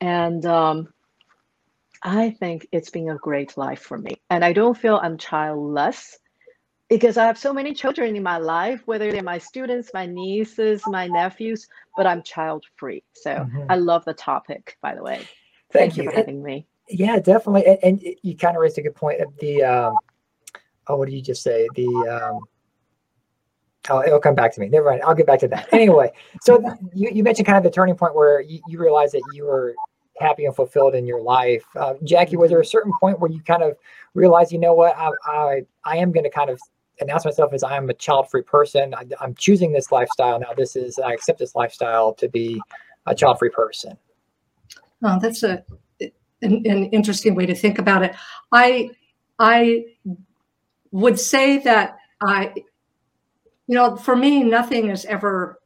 And 0.00 0.44
um, 0.44 0.92
I 2.06 2.30
think 2.30 2.68
it's 2.70 2.88
been 2.88 3.10
a 3.10 3.16
great 3.16 3.58
life 3.58 3.80
for 3.80 3.98
me. 3.98 4.12
And 4.30 4.44
I 4.44 4.52
don't 4.52 4.78
feel 4.78 5.00
I'm 5.02 5.18
childless 5.18 6.16
because 6.88 7.16
I 7.16 7.26
have 7.26 7.36
so 7.36 7.52
many 7.52 7.74
children 7.74 8.14
in 8.14 8.22
my 8.22 8.38
life, 8.38 8.80
whether 8.84 9.10
they're 9.10 9.24
my 9.24 9.38
students, 9.38 9.90
my 9.92 10.06
nieces, 10.06 10.84
my 10.86 11.08
nephews, 11.08 11.66
but 11.96 12.06
I'm 12.06 12.22
child 12.22 12.64
free. 12.76 13.02
So 13.12 13.30
mm-hmm. 13.30 13.64
I 13.68 13.74
love 13.74 14.04
the 14.04 14.14
topic, 14.14 14.78
by 14.80 14.94
the 14.94 15.02
way. 15.02 15.16
Thank, 15.72 15.94
Thank 15.94 15.96
you. 15.96 16.04
for 16.04 16.16
having 16.16 16.44
me. 16.44 16.68
Yeah, 16.88 17.18
definitely. 17.18 17.66
And, 17.66 17.78
and, 17.82 18.14
you 18.22 18.36
kind 18.36 18.56
of 18.56 18.62
raised 18.62 18.78
a 18.78 18.82
good 18.82 18.94
point. 18.94 19.20
The, 19.40 19.64
um, 19.64 19.96
oh, 20.86 20.96
what 20.96 21.06
did 21.06 21.16
you 21.16 21.22
just 21.22 21.42
say? 21.42 21.66
The, 21.74 21.88
um, 21.88 22.40
Oh, 23.88 24.02
it'll 24.02 24.18
come 24.18 24.34
back 24.34 24.52
to 24.52 24.60
me. 24.60 24.68
Never 24.68 24.90
mind. 24.90 25.02
I'll 25.06 25.14
get 25.14 25.26
back 25.28 25.38
to 25.40 25.48
that. 25.48 25.68
Anyway, 25.72 26.10
so 26.42 26.60
you, 26.92 27.08
you 27.12 27.22
mentioned 27.22 27.46
kind 27.46 27.56
of 27.56 27.62
the 27.62 27.70
turning 27.70 27.94
point 27.94 28.16
where 28.16 28.40
you, 28.40 28.60
you 28.66 28.80
realized 28.80 29.14
that 29.14 29.22
you 29.32 29.44
were 29.44 29.76
happy 30.18 30.44
and 30.44 30.54
fulfilled 30.54 30.94
in 30.94 31.06
your 31.06 31.20
life. 31.20 31.64
Uh, 31.76 31.94
Jackie, 32.04 32.36
was 32.36 32.50
there 32.50 32.60
a 32.60 32.66
certain 32.66 32.92
point 33.00 33.20
where 33.20 33.30
you 33.30 33.40
kind 33.42 33.62
of 33.62 33.76
realized, 34.14 34.52
you 34.52 34.58
know 34.58 34.74
what, 34.74 34.96
I 34.96 35.10
I, 35.24 35.62
I 35.84 35.96
am 35.98 36.12
going 36.12 36.24
to 36.24 36.30
kind 36.30 36.50
of 36.50 36.60
announce 37.00 37.24
myself 37.24 37.52
as 37.52 37.62
I 37.62 37.76
am 37.76 37.88
a 37.90 37.94
child-free 37.94 38.42
person. 38.42 38.94
I, 38.94 39.04
am 39.22 39.34
choosing 39.34 39.72
this 39.72 39.92
lifestyle 39.92 40.38
now. 40.38 40.52
This 40.56 40.76
is 40.76 40.98
I 40.98 41.12
accept 41.12 41.38
this 41.38 41.54
lifestyle 41.54 42.14
to 42.14 42.28
be 42.28 42.60
a 43.06 43.14
child-free 43.14 43.50
person. 43.50 43.96
Oh, 45.02 45.18
that's 45.20 45.42
a 45.42 45.64
an, 46.42 46.62
an 46.66 46.84
interesting 46.86 47.34
way 47.34 47.46
to 47.46 47.54
think 47.54 47.78
about 47.78 48.02
it. 48.02 48.14
I 48.52 48.90
I 49.38 49.84
would 50.90 51.20
say 51.20 51.58
that 51.58 51.98
I, 52.20 52.52
you 53.66 53.74
know, 53.74 53.96
for 53.96 54.16
me, 54.16 54.42
nothing 54.42 54.88
is 54.90 55.04
ever 55.04 55.60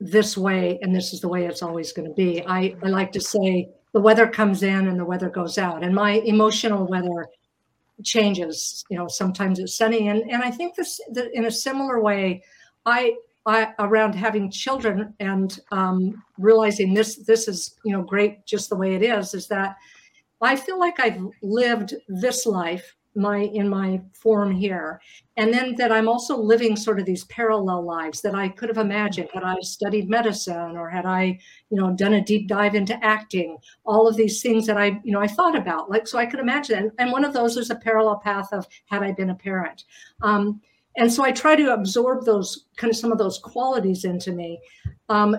this 0.00 0.36
way 0.36 0.78
and 0.82 0.94
this 0.94 1.12
is 1.12 1.20
the 1.20 1.28
way 1.28 1.44
it's 1.46 1.62
always 1.62 1.92
going 1.92 2.08
to 2.08 2.14
be. 2.14 2.42
I, 2.46 2.74
I 2.82 2.88
like 2.88 3.12
to 3.12 3.20
say 3.20 3.68
the 3.92 4.00
weather 4.00 4.26
comes 4.26 4.62
in 4.62 4.88
and 4.88 4.98
the 4.98 5.04
weather 5.04 5.28
goes 5.28 5.58
out. 5.58 5.82
And 5.82 5.94
my 5.94 6.12
emotional 6.12 6.86
weather 6.86 7.28
changes 8.02 8.84
you 8.90 8.96
know 8.98 9.06
sometimes 9.06 9.58
it's 9.58 9.76
sunny. 9.76 10.08
And 10.08 10.28
and 10.30 10.42
i 10.42 10.50
think 10.50 10.74
this 10.74 11.00
the, 11.10 11.30
in 11.36 11.44
a 11.44 11.50
similar 11.50 12.00
way 12.02 12.42
i 12.86 13.14
I, 13.44 13.74
around 13.80 14.14
having 14.14 14.50
children 14.52 15.14
and 15.18 15.58
um, 15.72 16.22
realizing 16.38 16.94
this 16.94 17.16
this 17.26 17.48
is 17.48 17.74
you 17.84 17.92
know 17.92 18.02
great 18.02 18.46
just 18.46 18.70
the 18.70 18.76
way 18.76 18.94
it 18.94 19.02
is 19.02 19.34
is 19.34 19.48
that 19.48 19.76
I 20.40 20.56
feel 20.56 20.78
like 20.78 20.98
I've 21.00 21.20
lived 21.42 21.94
this 22.08 22.46
life 22.46 22.94
my 23.14 23.38
in 23.38 23.68
my 23.68 24.00
form 24.12 24.52
here. 24.52 25.00
And 25.36 25.52
then 25.52 25.74
that 25.76 25.92
i'm 25.92 26.08
also 26.08 26.36
living 26.36 26.76
sort 26.76 26.98
of 26.98 27.06
these 27.06 27.24
parallel 27.24 27.84
lives 27.84 28.22
that 28.22 28.34
i 28.34 28.48
could 28.48 28.68
have 28.68 28.78
imagined 28.78 29.28
had 29.32 29.42
i 29.42 29.56
studied 29.60 30.08
medicine 30.08 30.76
or 30.76 30.88
had 30.88 31.06
i 31.06 31.38
you 31.70 31.80
know 31.80 31.92
done 31.92 32.14
a 32.14 32.24
deep 32.24 32.48
dive 32.48 32.74
into 32.74 33.02
acting. 33.04 33.56
All 33.84 34.08
of 34.08 34.16
these 34.16 34.42
things 34.42 34.66
that 34.66 34.76
i 34.76 35.00
you 35.04 35.12
know 35.12 35.20
i 35.20 35.26
thought 35.26 35.56
about 35.56 35.90
like 35.90 36.06
so 36.06 36.18
i 36.18 36.26
could 36.26 36.40
imagine. 36.40 36.78
And, 36.78 36.92
and 36.98 37.12
one 37.12 37.24
of 37.24 37.32
those 37.32 37.56
is 37.56 37.70
a 37.70 37.76
parallel 37.76 38.18
path 38.18 38.52
of 38.52 38.66
had 38.86 39.02
i 39.02 39.12
been 39.12 39.30
a 39.30 39.34
parent. 39.34 39.84
Um, 40.22 40.60
and 40.96 41.12
so 41.12 41.24
i 41.24 41.32
try 41.32 41.56
to 41.56 41.74
absorb 41.74 42.24
those 42.24 42.66
kind 42.76 42.90
of 42.90 42.96
some 42.96 43.12
of 43.12 43.18
those 43.18 43.38
qualities 43.38 44.04
into 44.04 44.32
me. 44.32 44.60
Um, 45.08 45.36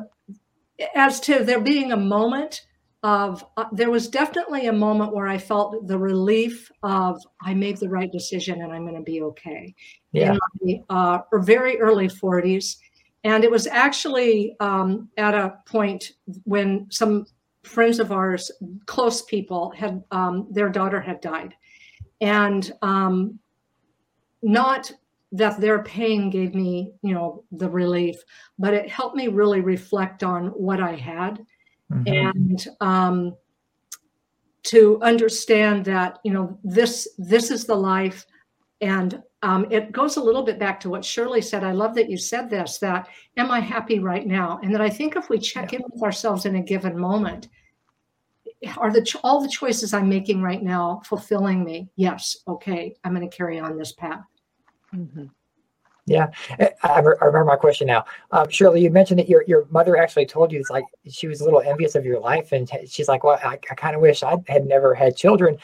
as 0.95 1.19
to 1.21 1.43
there 1.43 1.61
being 1.61 1.91
a 1.91 1.97
moment 1.97 2.65
of 3.03 3.45
uh, 3.57 3.65
there 3.73 3.91
was 3.91 4.07
definitely 4.07 4.67
a 4.67 4.73
moment 4.73 5.13
where 5.13 5.27
I 5.27 5.37
felt 5.37 5.87
the 5.87 5.97
relief 5.97 6.71
of 6.83 7.21
I 7.41 7.53
made 7.53 7.77
the 7.77 7.89
right 7.89 8.11
decision 8.11 8.61
and 8.61 8.71
I'm 8.71 8.83
going 8.83 8.95
to 8.95 9.01
be 9.01 9.21
okay. 9.21 9.75
Yeah. 10.13 10.37
In 10.61 10.83
my 10.89 10.95
uh, 10.95 11.19
very 11.39 11.79
early 11.79 12.07
40s. 12.07 12.77
And 13.25 13.43
it 13.43 13.51
was 13.51 13.67
actually 13.67 14.55
um, 14.59 15.09
at 15.17 15.33
a 15.33 15.55
point 15.65 16.13
when 16.43 16.87
some 16.89 17.25
friends 17.63 17.99
of 17.99 18.11
ours, 18.11 18.51
close 18.85 19.21
people, 19.23 19.71
had 19.71 20.03
um, 20.11 20.47
their 20.51 20.69
daughter 20.69 21.01
had 21.01 21.21
died. 21.21 21.53
And 22.21 22.71
um, 22.81 23.39
not 24.41 24.91
that 25.33 25.59
their 25.59 25.83
pain 25.83 26.29
gave 26.29 26.53
me, 26.53 26.93
you 27.01 27.13
know, 27.13 27.43
the 27.51 27.69
relief, 27.69 28.15
but 28.59 28.73
it 28.73 28.89
helped 28.89 29.15
me 29.15 29.27
really 29.27 29.61
reflect 29.61 30.23
on 30.23 30.47
what 30.47 30.79
I 30.79 30.95
had 30.95 31.45
mm-hmm. 31.91 32.07
and 32.07 32.67
um, 32.81 33.35
to 34.63 34.99
understand 35.01 35.85
that 35.85 36.19
you 36.23 36.31
know 36.31 36.57
this 36.63 37.07
this 37.17 37.51
is 37.51 37.65
the 37.65 37.75
life 37.75 38.25
and 38.81 39.21
um, 39.41 39.67
it 39.69 39.91
goes 39.91 40.15
a 40.15 40.23
little 40.23 40.43
bit 40.43 40.57
back 40.57 40.79
to 40.79 40.89
what 40.89 41.03
shirley 41.03 41.41
said 41.41 41.63
i 41.63 41.71
love 41.71 41.93
that 41.95 42.09
you 42.09 42.17
said 42.17 42.49
this 42.49 42.77
that 42.77 43.09
am 43.37 43.51
i 43.51 43.59
happy 43.59 43.99
right 43.99 44.25
now 44.25 44.59
and 44.63 44.73
that 44.73 44.81
i 44.81 44.89
think 44.89 45.15
if 45.15 45.29
we 45.29 45.37
check 45.37 45.71
yeah. 45.71 45.79
in 45.79 45.85
with 45.91 46.01
ourselves 46.01 46.45
in 46.45 46.55
a 46.55 46.61
given 46.61 46.97
moment 46.97 47.49
are 48.77 48.91
the 48.91 49.19
all 49.23 49.41
the 49.41 49.49
choices 49.49 49.93
i'm 49.93 50.07
making 50.07 50.41
right 50.41 50.63
now 50.63 51.01
fulfilling 51.05 51.63
me 51.63 51.89
yes 51.97 52.37
okay 52.47 52.95
i'm 53.03 53.13
going 53.13 53.29
to 53.29 53.35
carry 53.35 53.59
on 53.59 53.77
this 53.77 53.91
path 53.91 54.23
mm-hmm. 54.95 55.25
Yeah, 56.05 56.31
I, 56.59 56.71
I 56.83 56.99
remember 56.99 57.45
my 57.45 57.55
question 57.55 57.87
now. 57.87 58.03
Um, 58.31 58.49
Shirley, 58.49 58.81
you 58.81 58.89
mentioned 58.89 59.19
that 59.19 59.29
your, 59.29 59.43
your 59.47 59.65
mother 59.69 59.95
actually 59.95 60.25
told 60.25 60.51
you 60.51 60.59
it's 60.59 60.69
like 60.69 60.83
she 61.09 61.27
was 61.27 61.39
a 61.39 61.45
little 61.45 61.61
envious 61.61 61.95
of 61.95 62.05
your 62.05 62.19
life, 62.19 62.51
and 62.51 62.69
she's 62.89 63.07
like, 63.07 63.23
"Well, 63.23 63.39
I, 63.43 63.53
I 63.53 63.75
kind 63.75 63.95
of 63.95 64.01
wish 64.01 64.21
I 64.21 64.35
had 64.47 64.65
never 64.65 64.93
had 64.93 65.15
children," 65.15 65.57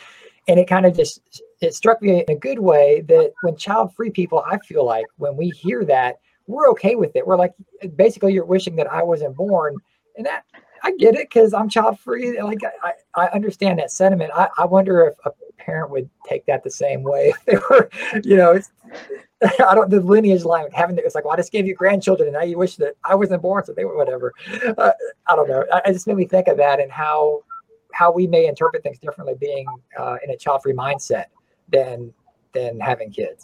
and 0.48 0.58
it 0.58 0.68
kind 0.70 0.86
of 0.86 0.96
just 0.96 1.44
it 1.60 1.74
struck 1.74 2.02
me 2.02 2.24
in 2.26 2.32
a 2.34 2.40
good 2.40 2.60
way 2.60 3.02
that 3.02 3.34
when 3.42 3.58
child-free 3.58 4.12
people, 4.12 4.42
I 4.50 4.60
feel 4.60 4.86
like 4.86 5.06
when 5.18 5.36
we 5.36 5.50
hear 5.50 5.84
that, 5.86 6.20
we're 6.48 6.70
okay 6.70 6.96
with 6.96 7.18
it. 7.18 7.28
We're 7.28 7.36
like, 7.36 7.54
basically, 7.98 8.32
you're 8.32 8.46
wishing 8.46 8.78
that 8.78 8.90
I 8.90 9.04
wasn't 9.04 9.36
born, 9.36 9.76
and 10.16 10.26
that 10.26 10.46
I 10.84 10.94
get 10.96 11.16
it 11.16 11.30
because 11.30 11.54
I'm 11.54 11.68
child-free. 11.68 12.42
Like 12.42 12.60
I, 12.82 12.94
I 13.14 13.28
understand 13.28 13.80
that 13.80 13.92
sentiment. 13.92 14.32
I, 14.34 14.48
I 14.58 14.66
wonder 14.66 15.02
if 15.08 15.16
a 15.26 15.32
parent 15.60 15.92
would 15.92 16.10
take 16.28 16.46
that 16.46 16.64
the 16.64 16.72
same 16.72 17.04
way 17.04 17.34
they 17.46 17.58
were, 17.70 17.90
you 18.24 18.36
know, 18.36 18.52
it's 18.52 18.72
I 19.68 19.74
don't 19.74 19.90
the 19.90 20.02
lineage 20.02 20.44
line 20.44 20.68
having 20.74 20.98
it's 20.98 21.16
like, 21.16 21.24
well, 21.24 21.34
I 21.34 21.38
just 21.38 21.52
gave 21.52 21.66
you 21.66 21.74
grandchildren, 21.74 22.28
and 22.28 22.34
now 22.34 22.44
you 22.44 22.58
wish 22.58 22.76
that 22.76 22.96
I 23.06 23.16
wasn't 23.16 23.42
born, 23.42 23.64
so 23.64 23.74
they 23.74 23.86
were 23.86 23.96
whatever. 23.96 24.34
Uh, 24.78 24.92
I 25.28 25.36
don't 25.36 25.48
know. 25.48 25.64
I, 25.72 25.82
I, 25.86 25.94
just 25.94 26.08
made 26.08 26.18
me 26.18 26.26
think 26.26 26.48
of 26.50 26.58
that 26.58 26.82
and 26.82 26.92
how 26.92 27.44
how 27.94 28.12
we 28.12 28.28
may 28.28 28.48
interpret 28.48 28.84
things 28.84 29.00
differently, 29.00 29.36
being 29.40 29.66
uh, 29.98 30.18
in 30.24 30.32
a 30.32 30.38
child-free 30.38 30.74
mindset 30.74 31.26
than 31.72 32.14
than 32.54 32.80
having 32.80 33.12
kids. 33.12 33.44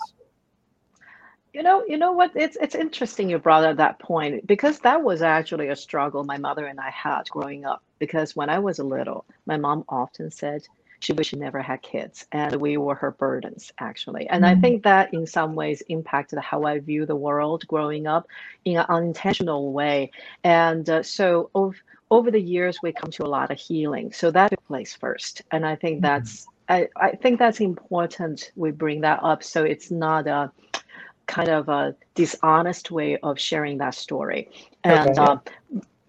You 1.54 1.64
know, 1.64 1.86
you 1.88 1.96
know 1.96 2.12
what? 2.12 2.32
It's 2.36 2.58
it's 2.60 2.76
interesting 2.76 3.30
you 3.30 3.40
brought 3.40 3.64
up 3.64 3.78
that 3.78 3.98
point 4.00 4.46
because 4.46 4.80
that 4.80 5.02
was 5.02 5.22
actually 5.22 5.70
a 5.70 5.76
struggle 5.78 6.26
my 6.26 6.38
mother 6.38 6.66
and 6.66 6.80
I 6.80 6.90
had 6.90 7.30
growing 7.30 7.64
up. 7.64 7.82
Because 8.00 8.36
when 8.36 8.50
I 8.50 8.60
was 8.60 8.80
a 8.80 8.84
little, 8.84 9.24
my 9.46 9.56
mom 9.56 9.86
often 9.88 10.30
said, 10.30 10.68
she 11.06 11.14
wished 11.14 11.32
she 11.32 11.38
never 11.38 11.62
had 11.62 11.82
kids 11.82 12.26
and 12.32 12.56
we 12.56 12.78
were 12.78 12.96
her 12.96 13.12
burdens 13.12 13.72
actually 13.80 14.28
and 14.30 14.44
mm-hmm. 14.44 14.58
i 14.58 14.62
think 14.62 14.84
that 14.84 15.14
in 15.14 15.26
some 15.26 15.56
ways 15.56 15.82
impacted 15.90 16.40
how 16.40 16.64
i 16.64 16.80
view 16.80 17.06
the 17.06 17.16
world 17.16 17.66
growing 17.68 18.08
up 18.08 18.28
in 18.66 18.78
an 18.78 18.86
unintentional 18.90 19.72
way 19.72 20.12
and 20.44 20.90
uh, 20.90 21.04
so 21.04 21.50
over, 21.54 21.76
over 22.10 22.32
the 22.32 22.42
years 22.42 22.80
we 22.82 22.92
come 22.92 23.12
to 23.12 23.24
a 23.24 23.28
lot 23.28 23.52
of 23.52 23.58
healing 23.58 24.12
so 24.12 24.32
that 24.32 24.50
took 24.50 24.68
place 24.68 24.96
first 24.96 25.42
and 25.52 25.66
i 25.66 25.76
think 25.76 25.98
mm-hmm. 25.98 26.06
that's 26.06 26.48
I, 26.68 26.88
I 26.96 27.12
think 27.12 27.38
that's 27.38 27.60
important 27.60 28.52
we 28.56 28.72
bring 28.72 29.02
that 29.02 29.20
up 29.22 29.44
so 29.44 29.64
it's 29.64 29.92
not 29.92 30.28
a 30.28 30.52
kind 31.28 31.50
of 31.50 31.70
a 31.70 31.96
dishonest 32.16 32.90
way 32.90 33.18
of 33.18 33.40
sharing 33.40 33.78
that 33.78 33.94
story 33.94 34.50
and 34.84 35.12
okay. 35.12 35.22
uh, 35.22 35.38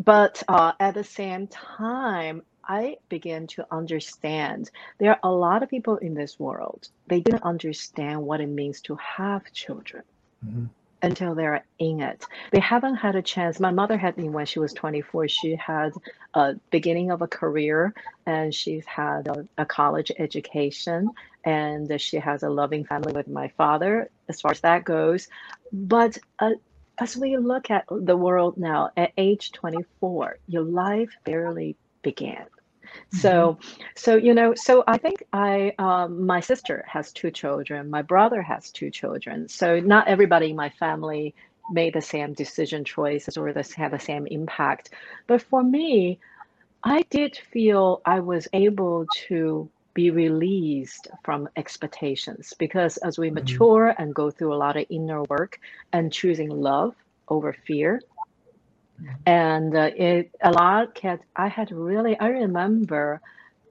but 0.02 0.42
uh, 0.48 0.72
at 0.80 0.94
the 0.94 1.04
same 1.04 1.46
time 1.48 2.42
I 2.68 2.96
began 3.08 3.46
to 3.48 3.66
understand 3.70 4.70
there 4.98 5.12
are 5.12 5.20
a 5.22 5.30
lot 5.30 5.62
of 5.62 5.70
people 5.70 5.96
in 5.96 6.14
this 6.14 6.38
world, 6.38 6.88
they 7.06 7.20
didn't 7.20 7.42
understand 7.42 8.22
what 8.22 8.40
it 8.40 8.48
means 8.48 8.80
to 8.82 8.96
have 8.96 9.52
children 9.52 10.02
mm-hmm. 10.44 10.64
until 11.02 11.34
they're 11.34 11.64
in 11.78 12.00
it. 12.00 12.24
They 12.50 12.60
haven't 12.60 12.96
had 12.96 13.14
a 13.14 13.22
chance. 13.22 13.60
My 13.60 13.70
mother 13.70 13.96
had 13.96 14.16
me 14.16 14.28
when 14.28 14.46
she 14.46 14.58
was 14.58 14.72
24. 14.72 15.28
She 15.28 15.56
had 15.56 15.92
a 16.34 16.54
beginning 16.70 17.10
of 17.10 17.22
a 17.22 17.28
career 17.28 17.94
and 18.26 18.54
she's 18.54 18.84
had 18.86 19.28
a, 19.28 19.46
a 19.58 19.64
college 19.64 20.10
education 20.18 21.10
and 21.44 22.00
she 22.00 22.16
has 22.16 22.42
a 22.42 22.50
loving 22.50 22.84
family 22.84 23.12
with 23.12 23.28
my 23.28 23.48
father 23.56 24.10
as 24.28 24.40
far 24.40 24.50
as 24.50 24.60
that 24.60 24.84
goes. 24.84 25.28
But 25.72 26.18
uh, 26.40 26.52
as 26.98 27.16
we 27.16 27.36
look 27.36 27.70
at 27.70 27.84
the 27.90 28.16
world 28.16 28.56
now, 28.56 28.90
at 28.96 29.12
age 29.16 29.52
24, 29.52 30.38
your 30.48 30.62
life 30.62 31.10
barely 31.24 31.76
began. 32.02 32.46
So, 33.12 33.58
so 33.94 34.16
you 34.16 34.34
know, 34.34 34.54
so 34.54 34.84
I 34.86 34.98
think 34.98 35.22
I, 35.32 35.72
um, 35.78 36.26
my 36.26 36.40
sister 36.40 36.84
has 36.86 37.12
two 37.12 37.30
children, 37.30 37.88
my 37.88 38.02
brother 38.02 38.42
has 38.42 38.70
two 38.70 38.90
children. 38.90 39.48
So 39.48 39.80
not 39.80 40.08
everybody 40.08 40.50
in 40.50 40.56
my 40.56 40.70
family 40.70 41.34
made 41.70 41.94
the 41.94 42.02
same 42.02 42.32
decision 42.34 42.84
choices 42.84 43.36
or 43.36 43.52
this 43.52 43.72
have 43.72 43.92
the 43.92 43.98
same 43.98 44.26
impact. 44.26 44.90
But 45.26 45.42
for 45.42 45.62
me, 45.62 46.18
I 46.84 47.02
did 47.10 47.36
feel 47.52 48.00
I 48.04 48.20
was 48.20 48.46
able 48.52 49.06
to 49.28 49.68
be 49.94 50.10
released 50.10 51.08
from 51.24 51.48
expectations 51.56 52.52
because 52.58 52.98
as 52.98 53.18
we 53.18 53.28
mm-hmm. 53.28 53.36
mature 53.36 53.94
and 53.98 54.14
go 54.14 54.30
through 54.30 54.52
a 54.52 54.62
lot 54.64 54.76
of 54.76 54.84
inner 54.90 55.22
work 55.24 55.58
and 55.92 56.12
choosing 56.12 56.50
love 56.50 56.94
over 57.28 57.56
fear 57.66 58.00
and 59.26 59.74
uh, 59.76 59.90
it 59.96 60.30
a 60.42 60.50
lot 60.50 60.94
kept 60.94 61.24
i 61.36 61.48
had 61.48 61.70
really 61.70 62.18
i 62.18 62.28
remember 62.28 63.20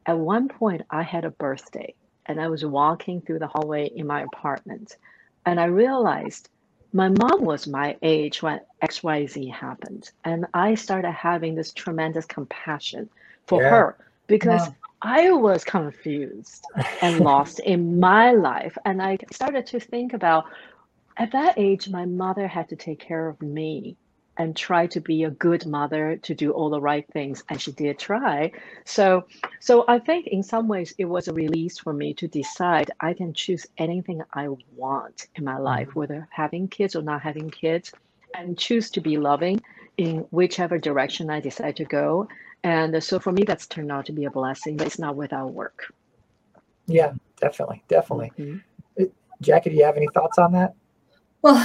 at 0.06 0.18
one 0.18 0.48
point 0.48 0.82
i 0.90 1.02
had 1.02 1.26
a 1.26 1.32
birthday 1.32 1.94
and 2.26 2.40
i 2.40 2.48
was 2.48 2.66
walking 2.66 3.22
through 3.22 3.40
the 3.40 3.48
hallway 3.48 3.88
in 3.96 4.06
my 4.06 4.22
apartment 4.22 4.98
and 5.46 5.60
i 5.60 5.66
realized 5.66 6.50
my 6.94 7.10
mom 7.10 7.44
was 7.44 7.68
my 7.68 7.96
age 8.02 8.42
when 8.42 8.60
xyz 8.84 9.52
happened 9.52 10.12
and 10.24 10.46
i 10.54 10.76
started 10.76 11.12
having 11.12 11.56
this 11.56 11.74
tremendous 11.74 12.26
compassion 12.26 13.10
for 13.48 13.62
yeah. 13.62 13.70
her 13.70 13.98
because 14.28 14.68
yeah. 14.68 14.74
i 15.02 15.32
was 15.32 15.64
confused 15.64 16.64
and 17.02 17.20
lost 17.20 17.60
in 17.60 18.00
my 18.00 18.32
life 18.32 18.78
and 18.86 19.02
i 19.02 19.18
started 19.32 19.66
to 19.66 19.80
think 19.80 20.14
about 20.14 20.46
at 21.18 21.32
that 21.32 21.54
age 21.58 21.90
my 21.90 22.06
mother 22.06 22.48
had 22.48 22.70
to 22.70 22.76
take 22.76 23.00
care 23.00 23.28
of 23.28 23.42
me 23.42 23.96
and 24.38 24.56
try 24.56 24.88
to 24.88 25.00
be 25.00 25.24
a 25.24 25.30
good 25.30 25.66
mother 25.66 26.18
to 26.18 26.36
do 26.36 26.52
all 26.52 26.70
the 26.70 26.82
right 26.82 27.08
things 27.14 27.44
and 27.50 27.62
she 27.62 27.72
did 27.72 27.98
try. 27.98 28.52
So 28.86 29.26
so 29.60 29.84
i 29.88 29.98
think 29.98 30.28
in 30.28 30.44
some 30.44 30.68
ways 30.68 30.94
it 30.98 31.06
was 31.06 31.28
a 31.28 31.34
release 31.34 31.80
for 31.80 31.94
me 31.94 32.14
to 32.14 32.28
decide 32.28 32.92
i 33.00 33.14
can 33.14 33.34
choose 33.34 33.66
anything 33.78 34.22
i 34.34 34.48
want 34.76 35.28
in 35.36 35.44
my 35.44 35.58
life 35.58 35.90
mm-hmm. 35.90 36.00
whether 36.00 36.28
having 36.32 36.68
kids 36.68 36.96
or 36.96 37.02
not 37.02 37.22
having 37.22 37.50
kids 37.50 37.92
and 38.36 38.58
choose 38.58 38.90
to 38.92 39.02
be 39.02 39.18
loving 39.18 39.60
in 39.98 40.20
whichever 40.32 40.78
direction 40.78 41.30
i 41.30 41.40
decide 41.40 41.76
to 41.76 41.86
go. 41.86 42.28
And 42.64 43.04
so 43.04 43.20
for 43.20 43.32
me 43.32 43.44
that's 43.44 43.68
turned 43.68 43.92
out 43.92 44.06
to 44.08 44.12
be 44.12 44.26
a 44.26 44.32
blessing 44.32 44.78
but 44.78 44.88
it's 44.88 45.00
not 45.00 45.16
without 45.16 45.54
work. 45.54 45.94
Yeah 46.86 47.14
definitely 47.40 47.84
definitely. 47.88 48.32
Mm-hmm. 48.38 49.06
jackie 49.42 49.70
do 49.72 49.76
you 49.76 49.86
have 49.86 49.98
any 49.98 50.08
thoughts 50.14 50.38
on 50.38 50.52
that? 50.54 50.76
Well 51.42 51.56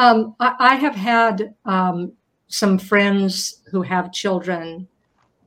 um, 0.00 0.34
I, 0.40 0.54
I, 0.58 0.74
have 0.76 0.94
had 0.94 1.54
um, 1.66 2.12
some 2.48 2.78
friends 2.78 3.60
who 3.70 3.82
have 3.82 4.12
children 4.12 4.88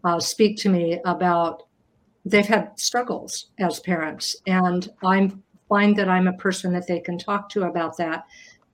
uh, 0.04 0.20
speak 0.20 0.58
to 0.58 0.70
me 0.70 1.00
about 1.06 1.64
they've 2.24 2.46
had 2.46 2.80
struggles 2.80 3.48
as 3.58 3.80
parents, 3.80 4.36
and 4.46 4.90
I 5.04 5.32
find 5.68 5.96
that 5.98 6.08
I'm 6.08 6.28
a 6.28 6.34
person 6.34 6.72
that 6.74 6.86
they 6.86 7.00
can 7.00 7.18
talk 7.18 7.50
to 7.50 7.64
about 7.64 7.98
that. 7.98 8.26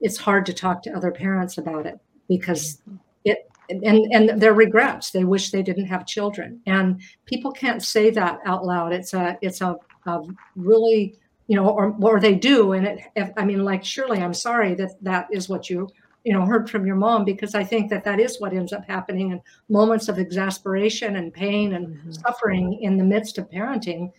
It's 0.02 0.18
hard 0.18 0.44
to 0.46 0.52
talk 0.52 0.82
to 0.82 0.90
other 0.90 1.10
parents 1.10 1.56
about 1.56 1.86
it 1.86 1.98
because 2.28 2.82
it 3.24 3.50
and 3.70 3.82
and 3.82 4.38
their 4.38 4.52
regrets. 4.52 5.12
They 5.12 5.24
wish 5.24 5.50
they 5.50 5.62
didn't 5.62 5.86
have 5.86 6.04
children, 6.04 6.60
and 6.66 7.00
people 7.24 7.52
can't 7.52 7.82
say 7.82 8.10
that 8.10 8.40
out 8.44 8.66
loud. 8.66 8.92
It's 8.92 9.14
a 9.14 9.38
it's 9.40 9.62
a, 9.62 9.76
a 10.04 10.20
really 10.56 11.19
you 11.50 11.56
know, 11.56 11.68
or 11.68 11.96
or 12.00 12.20
they 12.20 12.36
do. 12.36 12.74
And 12.74 12.86
it, 12.86 12.98
if, 13.16 13.28
I 13.36 13.44
mean, 13.44 13.64
like, 13.64 13.84
Shirley 13.84 14.20
I'm 14.22 14.34
sorry 14.48 14.72
that 14.76 14.92
that 15.02 15.26
is 15.32 15.48
what 15.48 15.68
you, 15.68 15.88
you 16.22 16.32
know, 16.32 16.46
heard 16.46 16.70
from 16.70 16.86
your 16.86 16.94
mom, 16.94 17.24
because 17.24 17.56
I 17.56 17.64
think 17.64 17.90
that 17.90 18.04
that 18.04 18.20
is 18.20 18.40
what 18.40 18.52
ends 18.52 18.72
up 18.72 18.84
happening 18.86 19.32
in 19.32 19.40
moments 19.68 20.08
of 20.08 20.16
exasperation 20.16 21.16
and 21.16 21.34
pain 21.34 21.74
and 21.74 21.88
mm-hmm. 21.88 22.12
suffering 22.12 22.78
in 22.80 22.96
the 22.96 23.02
midst 23.02 23.36
of 23.36 23.50
parenting. 23.50 24.12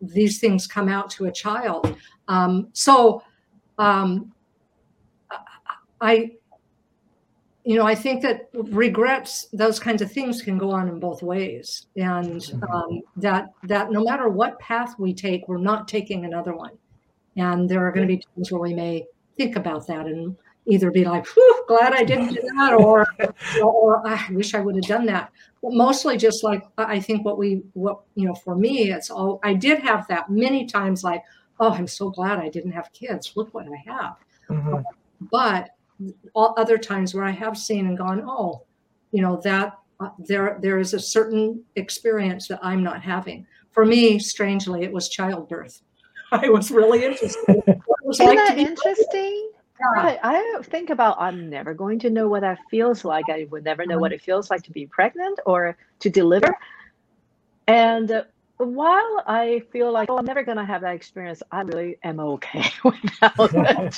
These 0.00 0.38
things 0.38 0.68
come 0.68 0.88
out 0.88 1.10
to 1.16 1.24
a 1.24 1.32
child. 1.32 1.96
Um, 2.28 2.68
so, 2.72 3.22
um, 3.76 4.32
I, 6.00 6.36
you 7.64 7.76
know, 7.76 7.86
I 7.86 7.94
think 7.94 8.22
that 8.22 8.48
regrets, 8.54 9.46
those 9.52 9.78
kinds 9.78 10.00
of 10.00 10.10
things 10.10 10.40
can 10.40 10.56
go 10.56 10.70
on 10.70 10.88
in 10.88 10.98
both 10.98 11.22
ways, 11.22 11.86
and 11.96 12.40
mm-hmm. 12.40 12.64
um, 12.72 13.02
that 13.16 13.50
that 13.64 13.90
no 13.90 14.02
matter 14.02 14.28
what 14.28 14.58
path 14.58 14.94
we 14.98 15.12
take, 15.12 15.46
we're 15.46 15.58
not 15.58 15.86
taking 15.86 16.24
another 16.24 16.54
one. 16.54 16.72
And 17.36 17.68
there 17.68 17.86
are 17.86 17.92
going 17.92 18.08
to 18.08 18.16
be 18.16 18.24
times 18.34 18.50
where 18.50 18.60
we 18.60 18.74
may 18.74 19.06
think 19.36 19.56
about 19.56 19.86
that 19.86 20.06
and 20.06 20.36
either 20.66 20.90
be 20.90 21.04
like, 21.04 21.26
"Whew, 21.26 21.64
glad 21.68 21.92
I 21.92 22.02
didn't 22.02 22.34
do 22.34 22.40
that," 22.40 22.74
or, 22.74 23.06
or 23.62 24.06
"I 24.06 24.26
wish 24.32 24.54
I 24.54 24.60
would 24.60 24.76
have 24.76 24.86
done 24.86 25.06
that." 25.06 25.30
But 25.62 25.74
mostly, 25.74 26.16
just 26.16 26.42
like 26.42 26.64
I 26.78 26.98
think 26.98 27.26
what 27.26 27.36
we, 27.36 27.62
what 27.74 28.00
you 28.14 28.26
know, 28.26 28.34
for 28.34 28.56
me, 28.56 28.90
it's 28.90 29.10
all 29.10 29.38
I 29.42 29.52
did 29.52 29.80
have 29.80 30.08
that 30.08 30.30
many 30.30 30.64
times. 30.64 31.04
Like, 31.04 31.22
oh, 31.58 31.72
I'm 31.72 31.86
so 31.86 32.08
glad 32.08 32.38
I 32.38 32.48
didn't 32.48 32.72
have 32.72 32.90
kids. 32.94 33.32
Look 33.36 33.52
what 33.52 33.66
I 33.66 33.90
have. 33.90 34.16
Mm-hmm. 34.48 34.80
But 35.30 35.70
all 36.34 36.54
other 36.56 36.78
times 36.78 37.14
where 37.14 37.24
I 37.24 37.30
have 37.30 37.56
seen 37.56 37.86
and 37.86 37.96
gone, 37.96 38.22
oh, 38.26 38.62
you 39.12 39.22
know 39.22 39.40
that 39.44 39.78
uh, 40.00 40.10
there 40.18 40.58
there 40.60 40.78
is 40.78 40.94
a 40.94 41.00
certain 41.00 41.62
experience 41.76 42.48
that 42.48 42.60
I'm 42.62 42.82
not 42.82 43.02
having. 43.02 43.46
For 43.70 43.84
me, 43.84 44.18
strangely, 44.18 44.82
it 44.82 44.92
was 44.92 45.08
childbirth. 45.08 45.82
I 46.32 46.48
was 46.48 46.70
really 46.70 47.04
interested. 47.04 47.62
Was 48.02 48.18
Isn't 48.18 48.34
like 48.34 48.48
that 48.48 48.58
interesting? 48.58 49.50
Yeah. 49.80 50.18
I 50.22 50.62
think 50.64 50.90
about 50.90 51.20
I'm 51.20 51.48
never 51.48 51.74
going 51.74 51.98
to 52.00 52.10
know 52.10 52.28
what 52.28 52.40
that 52.40 52.58
feels 52.70 53.04
like. 53.04 53.26
I 53.30 53.46
would 53.50 53.64
never 53.64 53.86
know 53.86 53.98
what 53.98 54.08
mm-hmm. 54.08 54.16
it 54.16 54.22
feels 54.22 54.50
like 54.50 54.62
to 54.64 54.72
be 54.72 54.86
pregnant 54.86 55.38
or 55.46 55.76
to 56.00 56.10
deliver. 56.10 56.54
And 57.66 58.10
uh, 58.10 58.24
while 58.56 59.22
I 59.26 59.62
feel 59.70 59.92
like, 59.92 60.10
oh, 60.10 60.18
I'm 60.18 60.24
never 60.24 60.42
going 60.42 60.58
to 60.58 60.64
have 60.64 60.82
that 60.82 60.94
experience, 60.94 61.42
I 61.50 61.62
really 61.62 61.96
am 62.02 62.20
okay 62.20 62.64
without 62.84 63.32
it. 63.38 63.96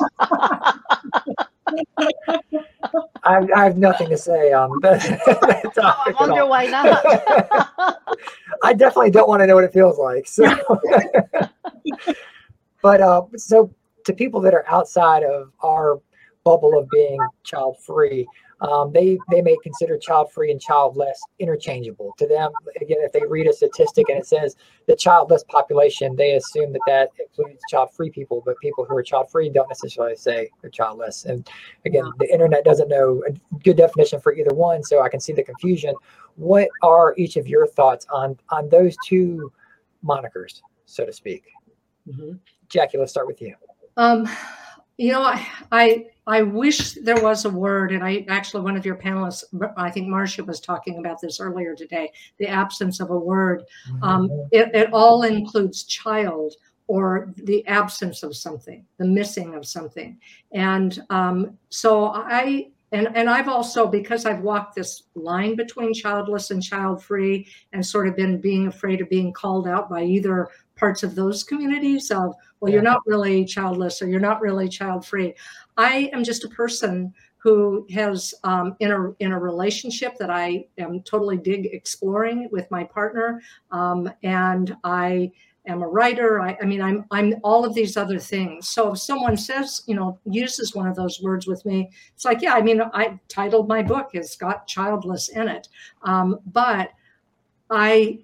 I, 3.25 3.47
I 3.55 3.65
have 3.65 3.79
nothing 3.79 4.09
to 4.11 4.17
say 4.17 4.53
on 4.53 4.71
that, 4.83 5.01
that 5.01 5.45
I 5.45 5.71
topic 5.71 6.15
at 6.15 6.21
wonder 6.21 6.47
why 6.47 6.67
not. 6.67 7.03
I 8.63 8.73
definitely 8.73 9.11
don't 9.11 9.29
want 9.29 9.41
to 9.41 9.47
know 9.47 9.55
what 9.55 9.65
it 9.65 9.73
feels 9.73 9.99
like. 9.99 10.27
So, 10.27 10.45
but 12.83 13.01
uh, 13.01 13.23
so 13.37 13.73
to 14.05 14.13
people 14.13 14.41
that 14.41 14.55
are 14.55 14.65
outside 14.69 15.23
of 15.23 15.53
our 15.63 16.01
bubble 16.45 16.79
of 16.79 16.89
being 16.91 17.19
child 17.45 17.79
free, 17.81 18.27
um, 18.63 18.93
they 18.93 19.19
they 19.31 19.43
may 19.43 19.57
consider 19.63 19.99
child 19.99 20.33
free 20.33 20.51
and 20.51 20.61
childless 20.61 21.21
interchangeable. 21.39 22.15
To 22.19 22.27
them, 22.27 22.53
again, 22.81 22.99
if 23.01 23.13
they 23.13 23.25
read 23.27 23.47
a 23.49 23.53
statistic 23.53 24.09
and 24.09 24.19
it 24.19 24.27
says 24.27 24.57
the 24.87 24.97
childless 24.97 25.45
population, 25.49 26.17
they 26.17 26.33
assume 26.37 26.73
that 26.73 26.83
that 26.87 27.11
includes 27.19 27.61
child 27.69 27.91
free 27.93 28.11
people, 28.11 28.43
but 28.47 28.57
people 28.61 28.85
who 28.85 28.97
are 28.97 29.03
child 29.03 29.31
free 29.31 29.51
don't 29.51 29.69
necessarily 29.69 30.17
say 30.17 30.49
they're 30.61 30.71
childless. 30.71 31.25
And 31.25 31.49
again, 31.85 32.05
the 32.19 32.33
internet 32.33 32.65
doesn't 32.65 32.89
know 32.89 33.23
a 33.29 33.33
good 33.59 33.77
definition 33.77 34.21
for 34.21 34.33
either 34.35 34.55
one, 34.55 34.83
so 34.83 35.03
I 35.03 35.09
can 35.09 35.21
see 35.21 35.33
the 35.33 35.43
confusion 35.43 35.95
what 36.37 36.69
are 36.83 37.15
each 37.19 37.37
of 37.37 37.47
your 37.47 37.67
thoughts 37.67 38.07
on 38.11 38.39
on 38.51 38.69
those 38.69 38.97
two 39.07 39.53
monikers 40.05 40.63
so 40.87 41.05
to 41.05 41.13
speak 41.13 41.45
Mhm. 42.09 42.39
jackie 42.69 42.99
let's 42.99 43.11
start 43.11 43.27
with 43.27 43.41
you 43.43 43.55
Um, 43.99 44.27
you 44.99 45.13
know, 45.13 45.23
I, 45.23 45.47
I 45.71 46.07
I 46.27 46.43
wish 46.43 46.93
there 46.93 47.21
was 47.21 47.45
a 47.45 47.51
word, 47.51 47.93
and 47.93 48.05
I 48.05 48.25
actually 48.29 48.63
one 48.63 48.77
of 48.77 48.87
your 48.87 48.97
panelists, 48.97 49.45
I 49.77 49.91
think 49.91 50.09
Marcia 50.09 50.45
was 50.45 50.61
talking 50.61 50.99
about 50.99 51.21
this 51.21 51.41
earlier 51.41 51.75
today. 51.75 52.13
The 52.39 52.47
absence 52.47 53.01
of 53.01 53.11
a 53.11 53.19
word. 53.19 53.65
Um, 54.03 54.31
it, 54.53 54.75
it 54.75 54.93
all 54.93 55.23
includes 55.23 55.85
child 55.85 56.55
or 56.87 57.33
the 57.37 57.67
absence 57.67 58.23
of 58.23 58.37
something, 58.37 58.85
the 58.99 59.05
missing 59.05 59.55
of 59.55 59.67
something, 59.67 60.19
and 60.53 61.03
um, 61.11 61.59
so 61.71 62.07
I 62.07 62.69
and 62.93 63.09
and 63.15 63.29
I've 63.29 63.49
also 63.49 63.87
because 63.87 64.27
I've 64.27 64.41
walked 64.41 64.75
this 64.75 65.05
line 65.15 65.57
between 65.57 65.95
childless 65.95 66.51
and 66.51 66.63
child 66.63 67.03
free, 67.03 67.47
and 67.73 67.85
sort 67.85 68.07
of 68.07 68.17
been 68.17 68.41
being 68.41 68.69
afraid 68.69 69.01
of 69.01 69.09
being 69.09 69.33
called 69.33 69.67
out 69.67 69.91
by 69.91 70.03
either 70.03 70.49
parts 70.77 71.03
of 71.03 71.15
those 71.15 71.45
communities 71.45 72.11
of 72.11 72.35
well 72.61 72.73
you're 72.73 72.83
not 72.83 73.01
really 73.07 73.45
childless 73.45 74.03
or 74.03 74.09
you're 74.09 74.21
not 74.21 74.41
really 74.41 74.69
child 74.69 75.05
free. 75.07 75.35
I 75.77 76.11
am 76.13 76.23
just 76.23 76.45
a 76.45 76.49
person 76.49 77.13
who 77.39 77.87
has 77.93 78.35
um, 78.45 78.77
in 78.79 78.93
a 78.93 79.11
in 79.19 79.33
a 79.33 79.39
relationship 79.39 80.17
that 80.19 80.31
i 80.31 80.65
am 80.79 81.03
totally 81.03 81.37
dig 81.37 81.67
exploring 81.67 82.49
with 82.53 82.71
my 82.71 82.85
partner. 82.85 83.41
Um, 83.71 84.11
and 84.23 84.77
i 84.85 85.33
am 85.67 85.83
a 85.83 85.89
writer 85.89 86.41
I, 86.41 86.57
I 86.61 86.65
mean 86.65 86.83
i'm 86.83 87.05
i'm 87.11 87.35
all 87.45 87.65
of 87.65 87.75
these 87.75 87.97
other 87.97 88.19
things. 88.19 88.69
So 88.69 88.93
if 88.93 88.99
someone 88.99 89.37
says 89.37 89.83
you 89.87 89.95
know 89.95 90.19
uses 90.25 90.75
one 90.75 90.89
of 90.89 90.97
those 90.97 91.21
words 91.23 91.47
with 91.47 91.65
me 91.65 91.91
it's 92.15 92.25
like 92.25 92.43
yeah 92.43 92.55
i 92.55 92.63
mean 92.63 92.81
i 92.93 93.19
titled 93.29 93.69
my 93.69 93.83
book 93.83 94.11
it's 94.13 94.37
got 94.37 94.67
childless 94.67 95.29
in 95.29 95.49
it. 95.49 95.69
Um, 96.03 96.39
but 96.47 96.91
i 97.71 98.19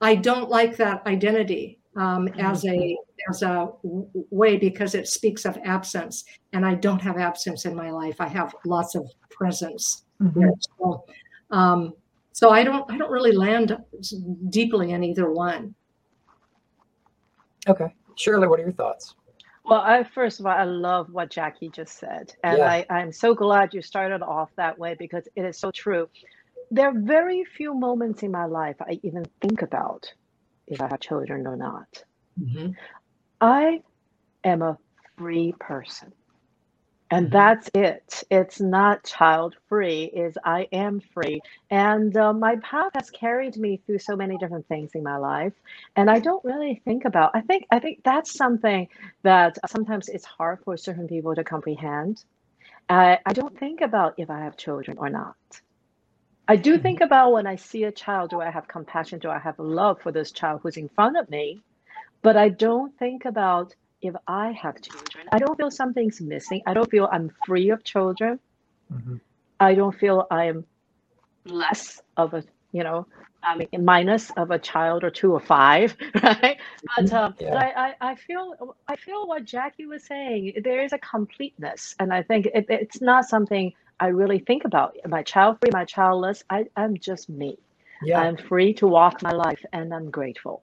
i 0.00 0.14
don't 0.14 0.50
like 0.50 0.76
that 0.76 1.06
identity 1.06 1.78
um, 1.96 2.28
as 2.38 2.64
a 2.66 2.96
as 3.30 3.42
a 3.42 3.68
way 4.30 4.56
because 4.58 4.94
it 4.94 5.08
speaks 5.08 5.46
of 5.46 5.58
absence. 5.64 6.24
And 6.52 6.64
i 6.66 6.74
don't 6.74 7.00
have 7.00 7.16
absence 7.16 7.64
in 7.64 7.74
my 7.74 7.90
life. 7.90 8.20
I 8.20 8.28
have 8.28 8.54
lots 8.64 8.94
of 8.94 9.10
presence. 9.30 10.04
Mhm. 10.22 10.50
so, 10.78 11.04
um, 11.50 11.92
so 12.32 12.50
i 12.50 12.62
don't 12.62 12.90
i 12.90 12.96
don't 12.98 13.10
really 13.10 13.32
land 13.32 13.76
deeply 14.50 14.92
in 14.92 15.02
either 15.02 15.30
one 15.30 15.74
okay 17.68 17.94
shirley 18.16 18.48
what 18.48 18.58
are 18.60 18.64
your 18.64 18.72
thoughts 18.72 19.14
Well, 19.64 19.80
I 19.80 20.04
first 20.04 20.38
of 20.38 20.46
all, 20.46 20.52
I 20.52 20.62
love 20.64 21.08
what 21.10 21.28
Jackie 21.28 21.70
just 21.70 21.98
said. 21.98 22.32
And 22.44 22.58
Yeah. 22.58 22.70
I, 22.70 22.86
I'm 22.88 23.10
so 23.12 23.34
glad 23.34 23.74
you 23.74 23.82
started 23.82 24.22
off 24.22 24.50
that 24.56 24.78
way 24.78 24.94
because 24.96 25.26
it 25.34 25.44
is 25.44 25.58
so 25.58 25.72
true. 25.72 26.08
There 26.70 26.86
are 26.88 26.94
very 26.96 27.44
few 27.44 27.74
moments 27.74 28.22
in 28.22 28.30
my 28.30 28.44
life 28.46 28.76
I 28.80 29.00
even 29.02 29.24
think 29.40 29.62
about 29.62 30.06
if 30.68 30.80
I 30.80 30.86
have 30.88 31.00
children 31.00 31.46
or 31.48 31.56
not. 31.56 31.88
Mm-hmm. 32.40 32.68
I 33.40 33.82
am 34.44 34.62
a 34.62 34.78
free 35.18 35.52
person. 35.58 36.12
And 37.10 37.30
Mhm. 37.30 37.30
that's 37.30 37.70
it. 37.74 38.24
It's 38.30 38.60
not 38.60 39.04
child 39.04 39.56
free, 39.68 40.04
is 40.04 40.36
I 40.44 40.68
am 40.72 41.00
free. 41.00 41.40
And 41.70 42.16
uh, 42.16 42.32
my 42.32 42.56
path 42.56 42.92
has 42.94 43.10
carried 43.10 43.56
me 43.56 43.78
through 43.86 43.98
so 43.98 44.16
many 44.16 44.36
different 44.38 44.66
things 44.68 44.92
in 44.94 45.02
my 45.02 45.16
life. 45.16 45.52
And 45.96 46.10
I 46.10 46.18
don't 46.20 46.44
really 46.44 46.82
think 46.84 47.04
about, 47.04 47.30
I 47.34 47.42
think, 47.42 47.66
I 47.70 47.78
think 47.80 48.02
that's 48.04 48.32
something 48.34 48.88
that 49.22 49.58
sometimes 49.68 50.08
it's 50.08 50.24
hard 50.24 50.60
for 50.64 50.76
certain 50.76 51.06
people 51.08 51.34
to 51.34 51.44
comprehend. 51.44 52.24
I, 52.88 53.18
I 53.24 53.32
don't 53.32 53.58
think 53.58 53.80
about 53.80 54.14
if 54.18 54.30
I 54.30 54.40
have 54.40 54.56
children 54.56 54.98
or 54.98 55.10
not. 55.10 55.36
I 56.48 56.56
do 56.56 56.78
think 56.78 57.00
about 57.00 57.32
when 57.32 57.46
I 57.46 57.56
see 57.56 57.84
a 57.84 57.92
child, 57.92 58.30
do 58.30 58.40
I 58.40 58.50
have 58.50 58.68
compassion? 58.68 59.18
Do 59.20 59.30
I 59.30 59.38
have 59.38 59.58
love 59.58 60.00
for 60.02 60.10
this 60.12 60.32
child 60.32 60.60
who's 60.62 60.76
in 60.76 60.88
front 60.88 61.16
of 61.16 61.28
me? 61.30 61.62
But 62.22 62.36
I 62.36 62.48
don't 62.50 62.96
think 62.98 63.24
about 63.24 63.74
if 64.02 64.14
I 64.26 64.52
have 64.52 64.80
children. 64.82 65.26
I 65.32 65.38
don't 65.38 65.56
feel 65.56 65.70
something's 65.70 66.20
missing. 66.20 66.62
I 66.66 66.74
don't 66.74 66.90
feel 66.90 67.08
I'm 67.12 67.30
free 67.44 67.70
of 67.70 67.84
children. 67.84 68.38
Mhm. 68.92 69.20
I 69.60 69.74
don't 69.74 69.96
feel 69.98 70.26
I'm 70.30 70.64
less 71.46 72.02
of 72.16 72.34
a, 72.34 72.44
you 72.72 72.84
know, 72.84 73.06
I 73.42 73.56
mean, 73.56 73.84
minus 73.84 74.30
of 74.32 74.50
a 74.50 74.58
child 74.58 75.04
or 75.04 75.10
two 75.10 75.32
or 75.32 75.40
five, 75.40 75.96
right? 76.22 76.58
But, 76.96 77.12
um, 77.12 77.34
Yeah. 77.38 77.50
but 77.52 77.62
I, 77.62 77.70
I, 78.00 78.10
I 78.12 78.14
feel, 78.16 78.76
I 78.88 78.96
feel 78.96 79.26
what 79.26 79.44
Jackie 79.44 79.86
was 79.86 80.04
saying. 80.04 80.54
There 80.64 80.82
is 80.82 80.92
a 80.92 80.98
completeness, 80.98 81.94
and 82.00 82.12
I 82.12 82.22
think 82.22 82.46
it, 82.46 82.66
it's 82.68 83.00
not 83.00 83.26
something 83.26 83.72
I 84.00 84.08
really 84.08 84.40
think 84.40 84.64
about. 84.64 84.96
My 85.06 85.22
child 85.22 85.58
free? 85.60 85.70
my 85.72 85.84
childless? 85.84 86.44
I, 86.50 86.66
I'm 86.76 86.96
just 86.98 87.28
me. 87.30 87.58
yeah 88.02 88.20
I'm 88.20 88.36
free 88.36 88.74
to 88.74 88.86
walk 88.86 89.22
my 89.22 89.30
life, 89.32 89.64
and 89.72 89.94
I'm 89.94 90.10
grateful. 90.10 90.62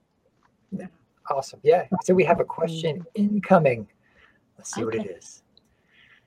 Awesome. 1.30 1.60
Yeah. 1.62 1.86
So 2.04 2.14
we 2.14 2.24
have 2.24 2.40
a 2.40 2.44
question 2.44 3.04
incoming. 3.14 3.86
Let's 4.58 4.74
see 4.74 4.84
what 4.84 4.94
it 4.94 5.06
is. 5.06 5.42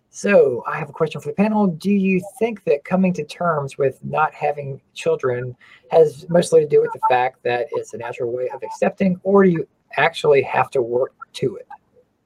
So 0.10 0.64
i 0.66 0.78
have 0.78 0.90
a 0.90 0.94
question 0.94 1.22
for 1.22 1.30
the 1.30 1.36
panel. 1.36 1.68
Do 1.68 1.92
you 1.92 2.22
think 2.40 2.64
that 2.64 2.84
coming 2.84 3.14
to 3.14 3.24
terms 3.24 3.78
with 3.78 4.04
not 4.04 4.34
having 4.34 4.82
children 4.96 5.56
has 5.92 6.28
mostly 6.30 6.62
to 6.62 6.68
do 6.68 6.82
with 6.82 6.92
the 6.94 7.02
fact 7.10 7.44
that 7.44 7.68
it's 7.72 7.94
a 7.94 7.98
natural 7.98 8.32
way 8.32 8.50
of 8.50 8.64
accepting 8.64 9.20
or 9.24 9.44
do 9.44 9.52
you 9.52 9.68
actually 9.98 10.42
have 10.42 10.72
to 10.72 10.82
work 10.82 11.14
to 11.34 11.58
it? 11.58 11.68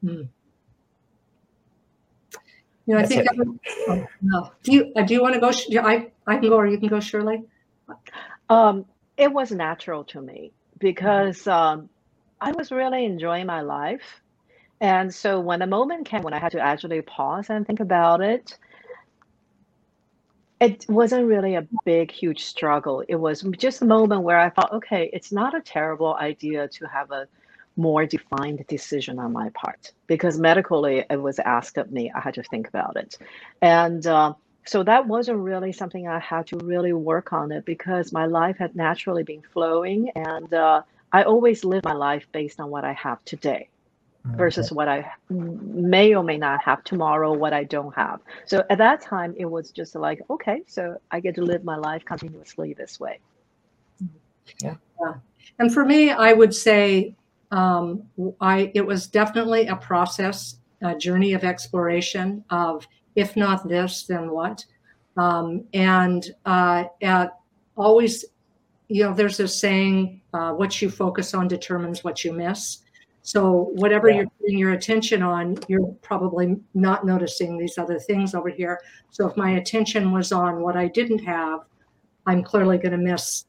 You 0.02 0.30
know 2.88 2.98
i 2.98 3.02
That's 3.02 3.14
think 3.14 3.28
heavy. 3.28 3.50
oh, 3.90 4.08
no. 4.22 4.52
do 4.64 4.72
you 4.72 4.92
uh, 4.96 5.04
do 5.04 5.14
you 5.14 5.22
want 5.22 5.34
to 5.34 5.40
go 5.40 5.52
Sh- 5.52 5.68
yeah, 5.70 5.86
i 5.86 6.12
i 6.28 6.38
can 6.38 6.50
go 6.50 6.56
or 6.56 6.68
you 6.68 6.80
can 6.80 6.88
go 6.90 7.00
shirley? 7.00 7.44
Um, 8.50 8.86
it 9.18 9.32
was 9.32 9.52
natural 9.52 10.04
to 10.06 10.22
me 10.22 10.52
because 10.80 11.46
um, 11.48 11.90
I 12.42 12.52
was 12.52 12.72
really 12.72 13.06
enjoying 13.06 13.46
my 13.46 13.62
life. 13.62 14.22
And 14.82 15.14
so 15.14 15.40
when 15.40 15.60
the 15.60 15.68
moment 15.68 16.08
came 16.08 16.24
when 16.24 16.34
I 16.34 16.40
had 16.40 16.52
to 16.54 16.60
actually 16.60 17.02
pause 17.04 17.52
and 17.52 17.68
think 17.68 17.80
about 17.80 18.20
it, 18.22 18.58
it 20.60 20.86
wasn't 20.90 21.28
really 21.28 21.56
a 21.56 21.68
big, 21.86 22.12
huge 22.12 22.44
struggle. 22.44 23.04
It 23.08 23.16
was 23.16 23.42
just 23.58 23.84
a 23.84 23.86
moment 23.86 24.24
where 24.24 24.40
I 24.40 24.50
thought, 24.50 24.74
okay, 24.74 25.10
it's 25.14 25.32
not 25.32 25.56
a 25.56 25.62
terrible 25.62 26.16
idea 26.16 26.68
to 26.68 26.86
have 26.88 27.12
a 27.12 27.28
more 27.78 28.06
defined 28.06 28.66
decision 28.68 29.18
on 29.20 29.32
my 29.32 29.50
part 29.50 29.94
because 30.08 30.38
medically 30.38 31.06
it 31.10 31.22
was 31.22 31.40
asked 31.40 31.78
of 31.78 31.92
me. 31.92 32.12
I 32.14 32.20
had 32.20 32.34
to 32.36 32.44
think 32.44 32.68
about 32.68 32.96
it. 32.96 33.18
And 33.62 34.06
uh, 34.06 34.34
so 34.66 34.84
that 34.84 35.08
wasn't 35.08 35.40
really 35.40 35.72
something 35.72 36.08
I 36.08 36.20
had 36.20 36.48
to 36.48 36.58
really 36.58 36.94
work 36.94 37.34
on 37.34 37.52
it 37.52 37.66
because 37.66 38.12
my 38.12 38.26
life 38.26 38.58
had 38.58 38.76
naturally 38.76 39.24
been 39.24 39.42
flowing 39.54 40.10
and 40.16 40.54
uh, 40.54 40.82
I 41.14 41.24
always 41.24 41.64
live 41.64 41.84
my 41.84 41.94
life 41.94 42.26
based 42.32 42.60
on 42.60 42.70
what 42.70 42.86
I 42.86 42.94
have 42.94 43.24
today 43.26 43.70
versus 44.24 44.72
what 44.72 44.88
I 44.88 45.12
may 45.30 46.14
or 46.14 46.24
may 46.24 46.38
not 46.38 46.64
have 46.64 46.84
tomorrow, 46.84 47.34
what 47.34 47.54
I 47.54 47.64
don't 47.64 47.94
have. 47.96 48.20
So 48.46 48.64
at 48.70 48.78
that 48.78 49.02
time, 49.02 49.34
it 49.36 49.46
was 49.46 49.72
just 49.72 49.96
like, 49.96 50.22
okay, 50.30 50.62
so 50.68 50.98
I 51.10 51.20
get 51.20 51.36
to 51.36 51.42
live 51.42 51.64
my 51.64 51.76
life 51.76 52.06
continuously 52.06 52.74
this 52.74 53.00
way. 53.00 53.20
Yeah. 54.62 54.76
And 55.60 55.74
for 55.74 55.86
me, 55.86 56.12
I 56.12 56.34
would 56.34 56.54
say 56.54 57.16
um, 57.52 58.04
I 58.40 58.72
it 58.74 58.86
was 58.86 59.08
definitely 59.08 59.68
a 59.68 59.76
process, 59.76 60.58
a 60.82 60.96
journey 60.96 61.34
of 61.34 61.44
exploration 61.44 62.44
of 62.50 62.88
if 63.16 63.36
not 63.36 63.68
this, 63.68 64.04
then 64.04 64.30
what? 64.30 64.66
Um, 65.18 65.66
and 65.74 66.34
uh, 66.46 66.86
at 67.02 67.38
always, 67.76 68.26
you 68.92 69.04
know, 69.04 69.14
there's 69.14 69.40
a 69.40 69.48
saying, 69.48 70.22
uh, 70.34 70.52
what 70.52 70.82
you 70.82 70.90
focus 70.90 71.34
on 71.34 71.48
determines 71.48 72.04
what 72.04 72.24
you 72.26 72.34
miss. 72.34 72.80
So 73.24 73.70
whatever 73.76 74.10
Yeah. 74.10 74.18
you're 74.18 74.30
putting 74.40 74.58
your 74.58 74.74
attention 74.74 75.22
on, 75.22 75.58
you're 75.68 75.88
probably 76.02 76.58
not 76.74 77.06
noticing 77.06 77.58
these 77.58 77.78
other 77.78 78.00
things 78.00 78.34
over 78.36 78.50
here. 78.50 78.80
So 79.12 79.28
if 79.28 79.38
my 79.38 79.52
attention 79.52 80.12
was 80.12 80.32
on 80.32 80.62
what 80.62 80.76
I 80.76 80.88
didn't 80.88 81.20
have, 81.20 81.60
I'm 82.26 82.44
clearly 82.44 82.78
going 82.78 82.92
to 82.92 82.98
miss 82.98 83.46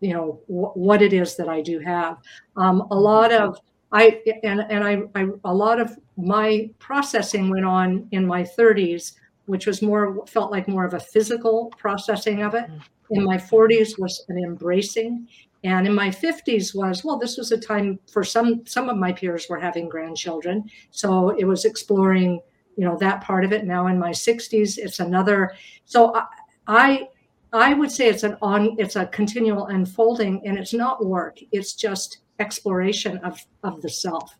you 0.00 0.12
know 0.14 0.40
wh- 0.46 0.76
what 0.76 1.02
it 1.02 1.12
is 1.12 1.36
that 1.36 1.48
I 1.48 1.60
do 1.60 1.80
have. 1.80 2.18
Um, 2.56 2.86
a 2.90 2.94
lot 2.94 3.32
of 3.32 3.58
I 3.90 4.22
and 4.44 4.60
and 4.70 4.84
I, 4.84 5.02
I 5.14 5.28
a 5.44 5.54
lot 5.54 5.80
of 5.80 5.98
my 6.16 6.70
processing 6.78 7.50
went 7.50 7.64
on 7.64 8.06
in 8.12 8.26
my 8.26 8.42
30s 8.42 9.14
which 9.46 9.66
was 9.66 9.80
more 9.80 10.26
felt 10.26 10.52
like 10.52 10.68
more 10.68 10.84
of 10.84 10.92
a 10.94 11.00
physical 11.00 11.72
processing 11.78 12.42
of 12.42 12.54
it. 12.54 12.66
In 13.10 13.24
my 13.24 13.36
40s 13.36 13.98
was 13.98 14.24
an 14.28 14.38
embracing, 14.38 15.28
and 15.64 15.86
in 15.86 15.94
my 15.94 16.08
50s 16.08 16.74
was 16.74 17.04
well, 17.04 17.18
this 17.18 17.36
was 17.36 17.52
a 17.52 17.58
time 17.58 17.98
for 18.10 18.22
some 18.22 18.64
some 18.66 18.88
of 18.88 18.96
my 18.96 19.12
peers 19.12 19.46
were 19.48 19.58
having 19.58 19.88
grandchildren, 19.88 20.70
so 20.90 21.30
it 21.30 21.44
was 21.44 21.64
exploring 21.64 22.40
you 22.76 22.84
know 22.84 22.96
that 22.98 23.22
part 23.22 23.44
of 23.44 23.52
it. 23.52 23.66
Now 23.66 23.88
in 23.88 23.98
my 23.98 24.10
60s, 24.10 24.78
it's 24.78 25.00
another. 25.00 25.52
So 25.84 26.14
I, 26.14 26.24
I 26.66 27.08
I 27.52 27.74
would 27.74 27.90
say 27.90 28.08
it's 28.08 28.22
an 28.22 28.36
on 28.42 28.76
it's 28.78 28.96
a 28.96 29.06
continual 29.06 29.66
unfolding 29.66 30.46
and 30.46 30.58
it's 30.58 30.74
not 30.74 31.04
work. 31.04 31.38
It's 31.50 31.72
just 31.72 32.18
exploration 32.38 33.18
of 33.18 33.44
of 33.64 33.82
the 33.82 33.88
self. 33.88 34.36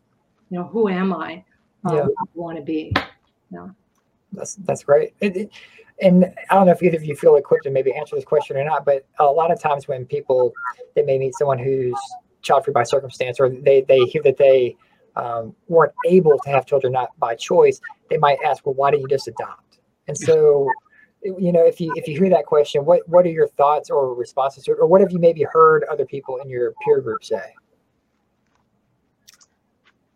You 0.49 0.59
know, 0.59 0.65
who 0.65 0.87
am 0.89 1.13
I? 1.13 1.43
Uh, 1.85 1.95
Yeah. 1.95 2.01
I 2.03 2.23
want 2.33 2.57
to 2.57 2.63
be. 2.63 2.93
That's 4.33 4.55
that's 4.55 4.83
great. 4.83 5.13
It, 5.19 5.37
it- 5.37 5.51
and 6.01 6.33
I 6.49 6.55
don't 6.55 6.65
know 6.65 6.71
if 6.71 6.81
either 6.81 6.95
of 6.95 7.03
you 7.03 7.13
feel 7.13 7.35
equipped 7.35 7.65
to 7.65 7.71
maybe 7.71 7.93
answer 7.93 8.15
this 8.15 8.23
question 8.23 8.55
or 8.55 8.63
not, 8.63 8.85
but 8.85 9.05
a 9.19 9.25
lot 9.25 9.51
of 9.51 9.59
times 9.59 9.85
when 9.89 10.05
people 10.05 10.53
they 10.95 11.01
may 11.01 11.17
meet 11.17 11.33
someone 11.35 11.59
who's 11.59 11.93
child 12.41 12.63
free 12.63 12.71
by 12.71 12.83
circumstance, 12.83 13.37
or 13.37 13.49
they 13.49 13.81
they 13.81 14.05
hear 14.05 14.21
that 14.23 14.37
they 14.37 14.77
um, 15.17 15.53
weren't 15.67 15.91
able 16.05 16.39
to 16.39 16.49
have 16.51 16.65
children 16.65 16.93
not 16.93 17.09
by 17.19 17.35
choice, 17.35 17.81
they 18.09 18.17
might 18.17 18.37
ask, 18.45 18.65
"Well, 18.65 18.75
why 18.75 18.91
didn't 18.91 19.01
you 19.01 19.07
just 19.09 19.27
adopt?" 19.27 19.79
And 20.07 20.17
so, 20.17 20.69
you 21.21 21.51
know, 21.51 21.65
if 21.65 21.81
you 21.81 21.91
if 21.97 22.07
you 22.07 22.17
hear 22.17 22.29
that 22.29 22.45
question, 22.45 22.85
what 22.85 23.01
what 23.09 23.25
are 23.25 23.29
your 23.31 23.47
thoughts 23.49 23.89
or 23.89 24.13
responses 24.15 24.63
to 24.63 24.71
it, 24.71 24.77
or 24.79 24.87
what 24.87 25.01
have 25.01 25.11
you 25.11 25.19
maybe 25.19 25.43
heard 25.51 25.83
other 25.91 26.05
people 26.05 26.37
in 26.37 26.49
your 26.49 26.73
peer 26.85 27.01
group 27.01 27.25
say? 27.25 27.53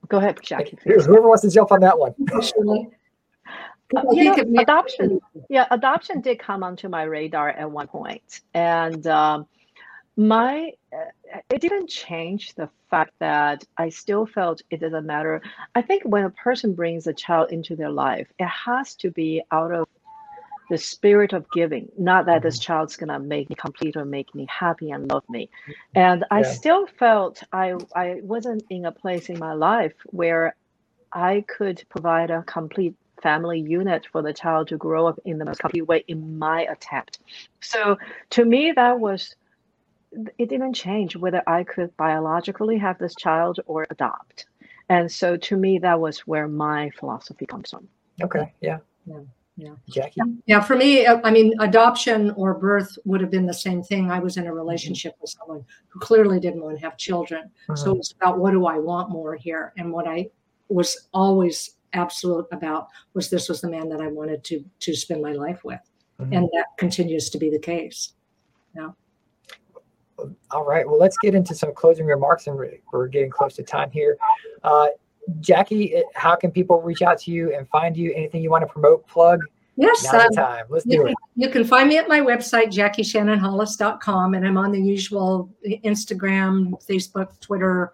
Go 0.07 0.17
ahead, 0.19 0.39
Jackie. 0.41 0.77
Whoever 0.85 1.27
wants 1.27 1.41
to 1.41 1.49
jump 1.49 1.73
on 1.73 1.81
that 1.81 1.99
one. 1.99 2.15
Actually, 3.97 4.11
I 4.11 4.13
You 4.13 4.23
think 4.23 4.37
it 4.39 4.49
may- 4.49 4.61
adoption. 4.63 5.19
Yeah, 5.49 5.67
adoption 5.71 6.21
did 6.21 6.39
come 6.39 6.63
onto 6.63 6.89
my 6.89 7.03
radar 7.03 7.49
at 7.49 7.69
one 7.69 7.87
point, 7.87 8.41
and 8.53 9.05
um, 9.07 9.47
my 10.17 10.71
uh, 10.95 11.39
it 11.49 11.61
didn't 11.61 11.89
change 11.89 12.53
the 12.55 12.69
fact 12.89 13.11
that 13.19 13.63
I 13.77 13.89
still 13.89 14.25
felt 14.25 14.61
it 14.69 14.79
doesn't 14.81 15.05
matter. 15.05 15.41
I 15.75 15.81
think 15.81 16.03
when 16.05 16.23
a 16.25 16.29
person 16.31 16.73
brings 16.73 17.07
a 17.07 17.13
child 17.13 17.51
into 17.51 17.75
their 17.75 17.91
life, 17.91 18.27
it 18.39 18.47
has 18.47 18.95
to 18.97 19.11
be 19.11 19.43
out 19.51 19.71
of 19.73 19.87
the 20.69 20.77
spirit 20.77 21.33
of 21.33 21.45
giving, 21.51 21.89
not 21.97 22.25
that 22.27 22.41
this 22.41 22.59
child's 22.59 22.95
gonna 22.95 23.19
make 23.19 23.49
me 23.49 23.55
complete 23.55 23.95
or 23.97 24.05
make 24.05 24.33
me 24.33 24.47
happy 24.49 24.91
and 24.91 25.11
love 25.11 25.23
me. 25.29 25.49
And 25.95 26.25
I 26.31 26.41
Yeah. 26.41 26.49
still 26.51 26.87
felt 26.87 27.43
I 27.51 27.75
I 27.95 28.19
wasn't 28.23 28.63
in 28.69 28.85
a 28.85 28.91
place 28.91 29.29
in 29.29 29.39
my 29.39 29.53
life 29.53 29.93
where 30.05 30.55
I 31.13 31.45
could 31.47 31.83
provide 31.89 32.31
a 32.31 32.43
complete 32.43 32.95
family 33.23 33.59
unit 33.59 34.05
for 34.11 34.21
the 34.21 34.33
child 34.33 34.67
to 34.67 34.77
grow 34.77 35.07
up 35.07 35.17
in 35.25 35.37
the 35.39 35.45
most 35.45 35.59
complete 35.59 35.87
way 35.87 36.03
in 36.07 36.37
my 36.37 36.61
attempt. 36.65 37.19
So 37.61 37.97
to 38.31 38.45
me, 38.45 38.73
that 38.75 38.99
was 38.99 39.35
it 40.37 40.49
didn't 40.49 40.73
change 40.73 41.15
whether 41.15 41.41
I 41.47 41.63
could 41.63 41.95
biologically 41.97 42.77
have 42.77 42.99
this 42.99 43.15
child 43.15 43.59
or 43.65 43.87
adopt. 43.89 44.45
And 44.89 45.11
so 45.11 45.37
to 45.37 45.57
me, 45.57 45.79
that 45.79 45.99
was 45.99 46.19
where 46.19 46.47
my 46.47 46.91
philosophy 46.99 47.47
comes 47.47 47.71
from. 47.71 47.87
Okay, 48.21 48.53
yeah, 48.61 48.77
Yeah, 49.07 49.21
yeah. 49.57 49.75
Jackie. 49.89 50.21
Yeah, 50.45 50.61
for 50.61 50.75
me, 50.75 51.05
uh, 51.05 51.19
I 51.23 51.31
mean, 51.31 51.53
adoption 51.59 52.31
or 52.31 52.53
birth 52.53 52.97
would 53.05 53.21
have 53.21 53.31
been 53.31 53.47
the 53.47 53.53
same 53.53 53.81
thing. 53.81 54.11
I 54.11 54.19
was 54.19 54.37
in 54.37 54.45
a 54.45 54.53
relationship 54.53 55.15
with 55.21 55.31
someone 55.31 55.65
who 55.89 55.99
clearly 55.99 56.39
didn't 56.39 56.61
want 56.63 56.77
to 56.77 56.83
have 56.83 56.97
children. 56.97 57.49
So 57.75 57.93
Mhm. 57.93 57.97
it's 57.97 58.11
about 58.11 58.39
what 58.39 58.51
do 58.51 58.65
I 58.65 58.77
want 58.77 59.09
more 59.09 59.35
here? 59.35 59.73
And 59.77 59.91
what 59.91 60.07
I 60.07 60.29
was 60.69 61.09
always 61.13 61.75
absolute 61.93 62.45
about 62.51 62.87
was 63.13 63.29
this 63.29 63.49
was 63.49 63.61
the 63.61 63.69
man 63.69 63.89
that 63.89 64.01
I 64.01 64.07
wanted 64.07 64.43
to 64.45 64.63
to 64.79 64.95
spend 64.95 65.21
my 65.21 65.33
life 65.33 65.63
with. 65.63 65.79
Mhm. 66.19 66.37
And 66.37 66.49
that 66.53 66.67
continues 66.77 67.29
to 67.31 67.37
be 67.37 67.49
the 67.49 67.59
case. 67.59 68.13
Yeah. 68.75 68.89
All 70.51 70.63
right. 70.63 70.87
Well, 70.87 70.99
let's 70.99 71.17
get 71.17 71.35
into 71.35 71.55
some 71.55 71.73
closing 71.73 72.05
remarks, 72.05 72.47
and 72.47 72.57
we're, 72.91 73.07
getting 73.07 73.29
close 73.29 73.55
to 73.55 73.63
time 73.63 73.91
here. 73.91 74.17
Uh, 74.63 74.87
Jackie, 75.39 76.03
how 76.13 76.35
can 76.35 76.51
people 76.51 76.81
reach 76.81 77.01
out 77.01 77.17
to 77.21 77.31
you 77.31 77.55
and 77.55 77.67
find 77.69 77.97
you? 77.97 78.13
Anything 78.13 78.41
you 78.41 78.51
want 78.51 78.61
to 78.61 78.71
promote, 78.71 79.07
plug? 79.07 79.41
Yes, 79.75 80.03
Now's 80.03 80.37
uh, 80.37 80.41
time. 80.41 80.65
Let's 80.69 80.85
you 80.85 80.97
do 80.97 81.03
can, 81.03 81.11
it. 81.11 81.17
you 81.35 81.49
can 81.49 81.63
find 81.63 81.89
me 81.89 81.97
at 81.97 82.07
my 82.07 82.19
website, 82.19 82.67
JackieShannonHollis.com, 82.67 84.35
and 84.35 84.45
I'm 84.45 84.57
on 84.57 84.71
the 84.71 84.79
usual 84.79 85.49
Instagram, 85.65 86.71
Facebook, 86.85 87.39
Twitter 87.39 87.93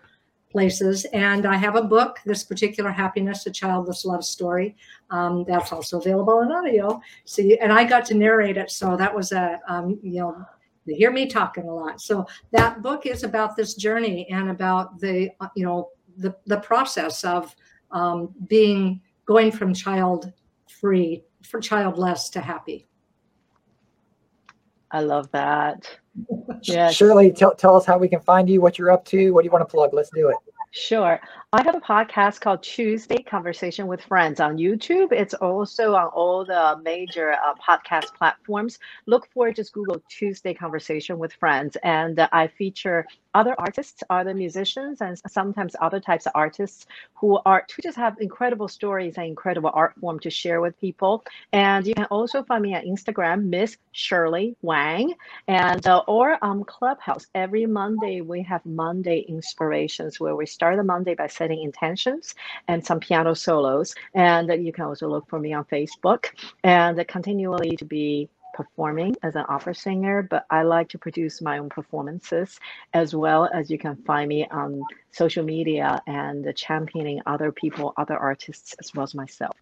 places. 0.50 1.06
And 1.14 1.46
I 1.46 1.56
have 1.56 1.76
a 1.76 1.84
book, 1.84 2.20
This 2.26 2.44
Particular 2.44 2.92
Happiness, 2.92 3.46
a 3.46 3.52
Childless 3.52 4.06
Love 4.06 4.26
Story. 4.26 4.76
Um, 5.10 5.46
that's 5.48 5.72
also 5.72 6.00
available 6.00 6.42
in 6.42 6.52
audio. 6.52 7.02
See, 7.26 7.58
and 7.60 7.72
I 7.72 7.84
got 7.84 8.06
to 8.06 8.16
narrate 8.16 8.58
it, 8.58 8.72
so 8.72 8.98
that 8.98 9.16
was 9.16 9.32
a, 9.32 9.60
um, 9.68 10.00
you 10.02 10.22
know, 10.22 10.46
hear 10.86 11.12
me 11.12 11.28
talking 11.28 11.68
a 11.68 11.74
lot. 11.74 12.02
So 12.02 12.26
that 12.52 12.82
book 12.82 13.06
is 13.06 13.24
about 13.24 13.56
this 13.56 13.76
journey 13.76 14.28
and 14.32 14.50
about 14.50 15.00
the, 15.00 15.30
uh, 15.40 15.50
you 15.56 15.66
know, 15.66 15.90
the 16.18 16.36
the 16.48 16.60
process 16.60 17.24
of 17.24 17.56
um, 17.92 18.34
being 18.48 19.02
going 19.26 19.52
from 19.52 19.74
child 19.74 20.34
free 20.68 21.24
for 21.44 21.60
childless 21.60 22.30
to 22.30 22.42
happy. 22.42 22.89
I 24.92 25.02
love 25.02 25.30
that. 25.32 25.90
Yes. 26.64 26.96
Shirley, 26.96 27.32
tell, 27.32 27.56
tell 27.56 27.78
us 27.78 27.86
how 27.86 27.98
we 27.98 28.10
can 28.10 28.20
find 28.20 28.50
you, 28.50 28.60
what 28.60 28.78
you're 28.78 28.92
up 28.92 29.06
to, 29.06 29.32
what 29.32 29.44
do 29.44 29.46
you 29.46 29.52
want 29.52 29.62
to 29.62 29.72
plug? 29.72 29.94
Let's 29.94 30.10
do 30.10 30.28
it. 30.28 30.36
Sure. 30.72 31.20
I 31.52 31.64
have 31.64 31.76
a 31.76 31.80
podcast 31.82 32.42
called 32.42 32.62
Tuesday 32.62 33.24
Conversation 33.24 33.88
with 33.88 34.02
Friends 34.04 34.40
on 34.40 34.58
YouTube. 34.58 35.12
It's 35.12 35.34
also 35.34 35.96
on 35.96 36.10
all 36.10 36.46
the 36.46 36.80
major 36.84 37.34
uh, 37.34 37.56
podcast 37.56 38.14
platforms. 38.14 38.78
Look 39.08 39.28
for 39.34 39.52
just 39.52 39.74
Google 39.74 40.00
Tuesday 40.10 40.54
Conversation 40.54 41.18
with 41.18 41.34
Friends. 41.34 41.76
And 41.84 42.20
uh, 42.20 42.30
I 42.32 42.50
feature 42.50 43.08
other 43.34 43.56
artists, 43.58 44.04
other 44.12 44.36
musicians, 44.36 45.02
and 45.02 45.20
sometimes 45.28 45.76
other 45.82 46.00
types 46.00 46.28
of 46.28 46.34
artists 46.36 46.86
who 47.16 47.40
are 47.46 47.66
who 47.76 47.82
just 47.82 47.98
have 47.98 48.18
incredible 48.20 48.68
stories 48.68 49.18
and 49.18 49.26
incredible 49.26 49.72
art 49.74 49.96
form 50.00 50.20
to 50.20 50.30
share 50.30 50.62
with 50.62 50.80
people. 50.80 51.24
And 51.52 51.88
you 51.88 51.96
can 51.96 52.06
also 52.06 52.44
find 52.44 52.62
me 52.64 52.76
on 52.76 52.84
Instagram, 52.84 53.46
Miss 53.46 53.78
Shirley 53.92 54.56
Wang, 54.62 55.16
and 55.48 55.86
uh, 55.88 56.04
or 56.08 56.38
um 56.46 56.64
Clubhouse. 56.64 57.26
Every 57.34 57.66
Monday 57.66 58.22
we 58.22 58.44
have 58.44 58.66
Monday 58.66 59.26
inspirations 59.28 60.20
where 60.20 60.36
we 60.36 60.46
start 60.60 60.76
the 60.76 60.84
Monday 60.84 61.16
by 61.16 61.26
setting 61.26 61.64
intentions 61.64 62.36
and 62.68 62.86
some 62.86 63.00
piano 63.00 63.34
solos. 63.34 63.96
And 64.14 64.50
you 64.66 64.74
can 64.74 64.84
also 64.84 65.08
look 65.08 65.30
for 65.30 65.40
me 65.40 65.54
on 65.54 65.64
Facebook 65.64 66.26
and 66.66 67.08
continually 67.08 67.78
to 67.78 67.86
be 67.86 68.28
performing 68.54 69.16
as 69.24 69.38
an 69.38 69.46
opera 69.48 69.74
singer, 69.74 70.22
but 70.22 70.46
I 70.50 70.64
like 70.64 70.90
to 70.90 70.98
produce 70.98 71.42
my 71.42 71.60
own 71.60 71.70
performances 71.70 72.60
as 72.94 73.16
well 73.16 73.50
as 73.54 73.72
you 73.72 73.78
can 73.78 73.96
find 74.04 74.28
me 74.28 74.48
on 74.52 74.84
social 75.12 75.46
media 75.46 76.02
and 76.08 76.46
championing 76.58 77.22
other 77.26 77.54
people, 77.54 77.94
other 77.96 78.18
artists, 78.18 78.76
as 78.82 78.94
well 78.94 79.06
as 79.06 79.16
myself. 79.16 79.56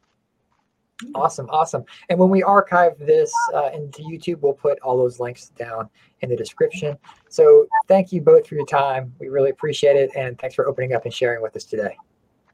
Awesome, 1.14 1.48
awesome. 1.50 1.84
And 2.10 2.18
when 2.18 2.30
we 2.30 2.42
archive 2.44 2.98
this 2.98 3.32
uh, 3.54 3.70
into 3.74 4.02
YouTube, 4.02 4.42
we'll 4.42 4.54
put 4.54 4.80
all 4.80 4.98
those 4.98 5.20
links 5.20 5.50
down 5.50 5.90
in 6.22 6.30
the 6.30 6.36
description. 6.36 6.98
So 7.30 7.68
thank 7.88 8.12
you 8.12 8.22
both 8.22 8.48
for 8.48 8.56
your 8.56 8.66
time. 8.66 9.14
We 9.20 9.30
really 9.30 9.52
appreciate 9.52 9.96
it. 9.96 10.10
And 10.16 10.40
thanks 10.40 10.56
for 10.56 10.68
opening 10.68 10.94
up 10.94 11.06
and 11.06 11.14
sharing 11.14 11.42
with 11.42 11.56
us 11.56 11.66
today. 11.66 11.96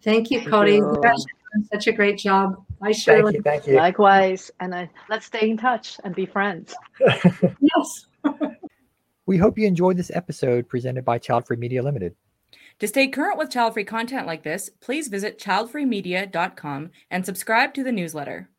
Thank 0.04 0.30
you, 0.32 0.46
Cody. 0.46 0.74
you. 0.74 0.94
You 0.94 1.02
guys 1.02 1.26
done 1.54 1.66
such 1.72 1.88
a 1.88 1.92
great 1.92 2.18
job. 2.18 2.64
Bye, 2.80 2.92
Shirley. 2.92 3.34
Thank 3.34 3.36
you. 3.36 3.42
Thank 3.44 3.68
you. 3.68 3.76
Likewise, 3.76 4.52
and 4.60 4.74
uh, 4.74 4.86
let's 5.10 5.26
stay 5.26 5.50
in 5.50 5.58
touch 5.58 6.00
and 6.04 6.14
be 6.14 6.26
friends. 6.26 6.74
Yes. 7.60 8.06
We 9.26 9.38
hope 9.38 9.58
you 9.58 9.66
enjoyed 9.66 9.96
this 9.96 10.12
episode 10.14 10.68
presented 10.68 11.06
by 11.06 11.18
Child 11.18 11.48
Free 11.48 11.56
Media 11.56 11.82
Limited. 11.82 12.14
To 12.84 12.88
stay 12.90 13.08
current 13.08 13.38
with 13.38 13.50
child 13.50 13.76
free 13.76 13.86
content 13.86 14.28
like 14.28 14.44
this, 14.44 14.70
please 14.82 15.08
visit 15.08 15.40
childfreemedia.com 15.40 16.92
and 17.10 17.26
subscribe 17.26 17.74
to 17.76 17.82
the 17.82 17.94
newsletter. 17.94 18.50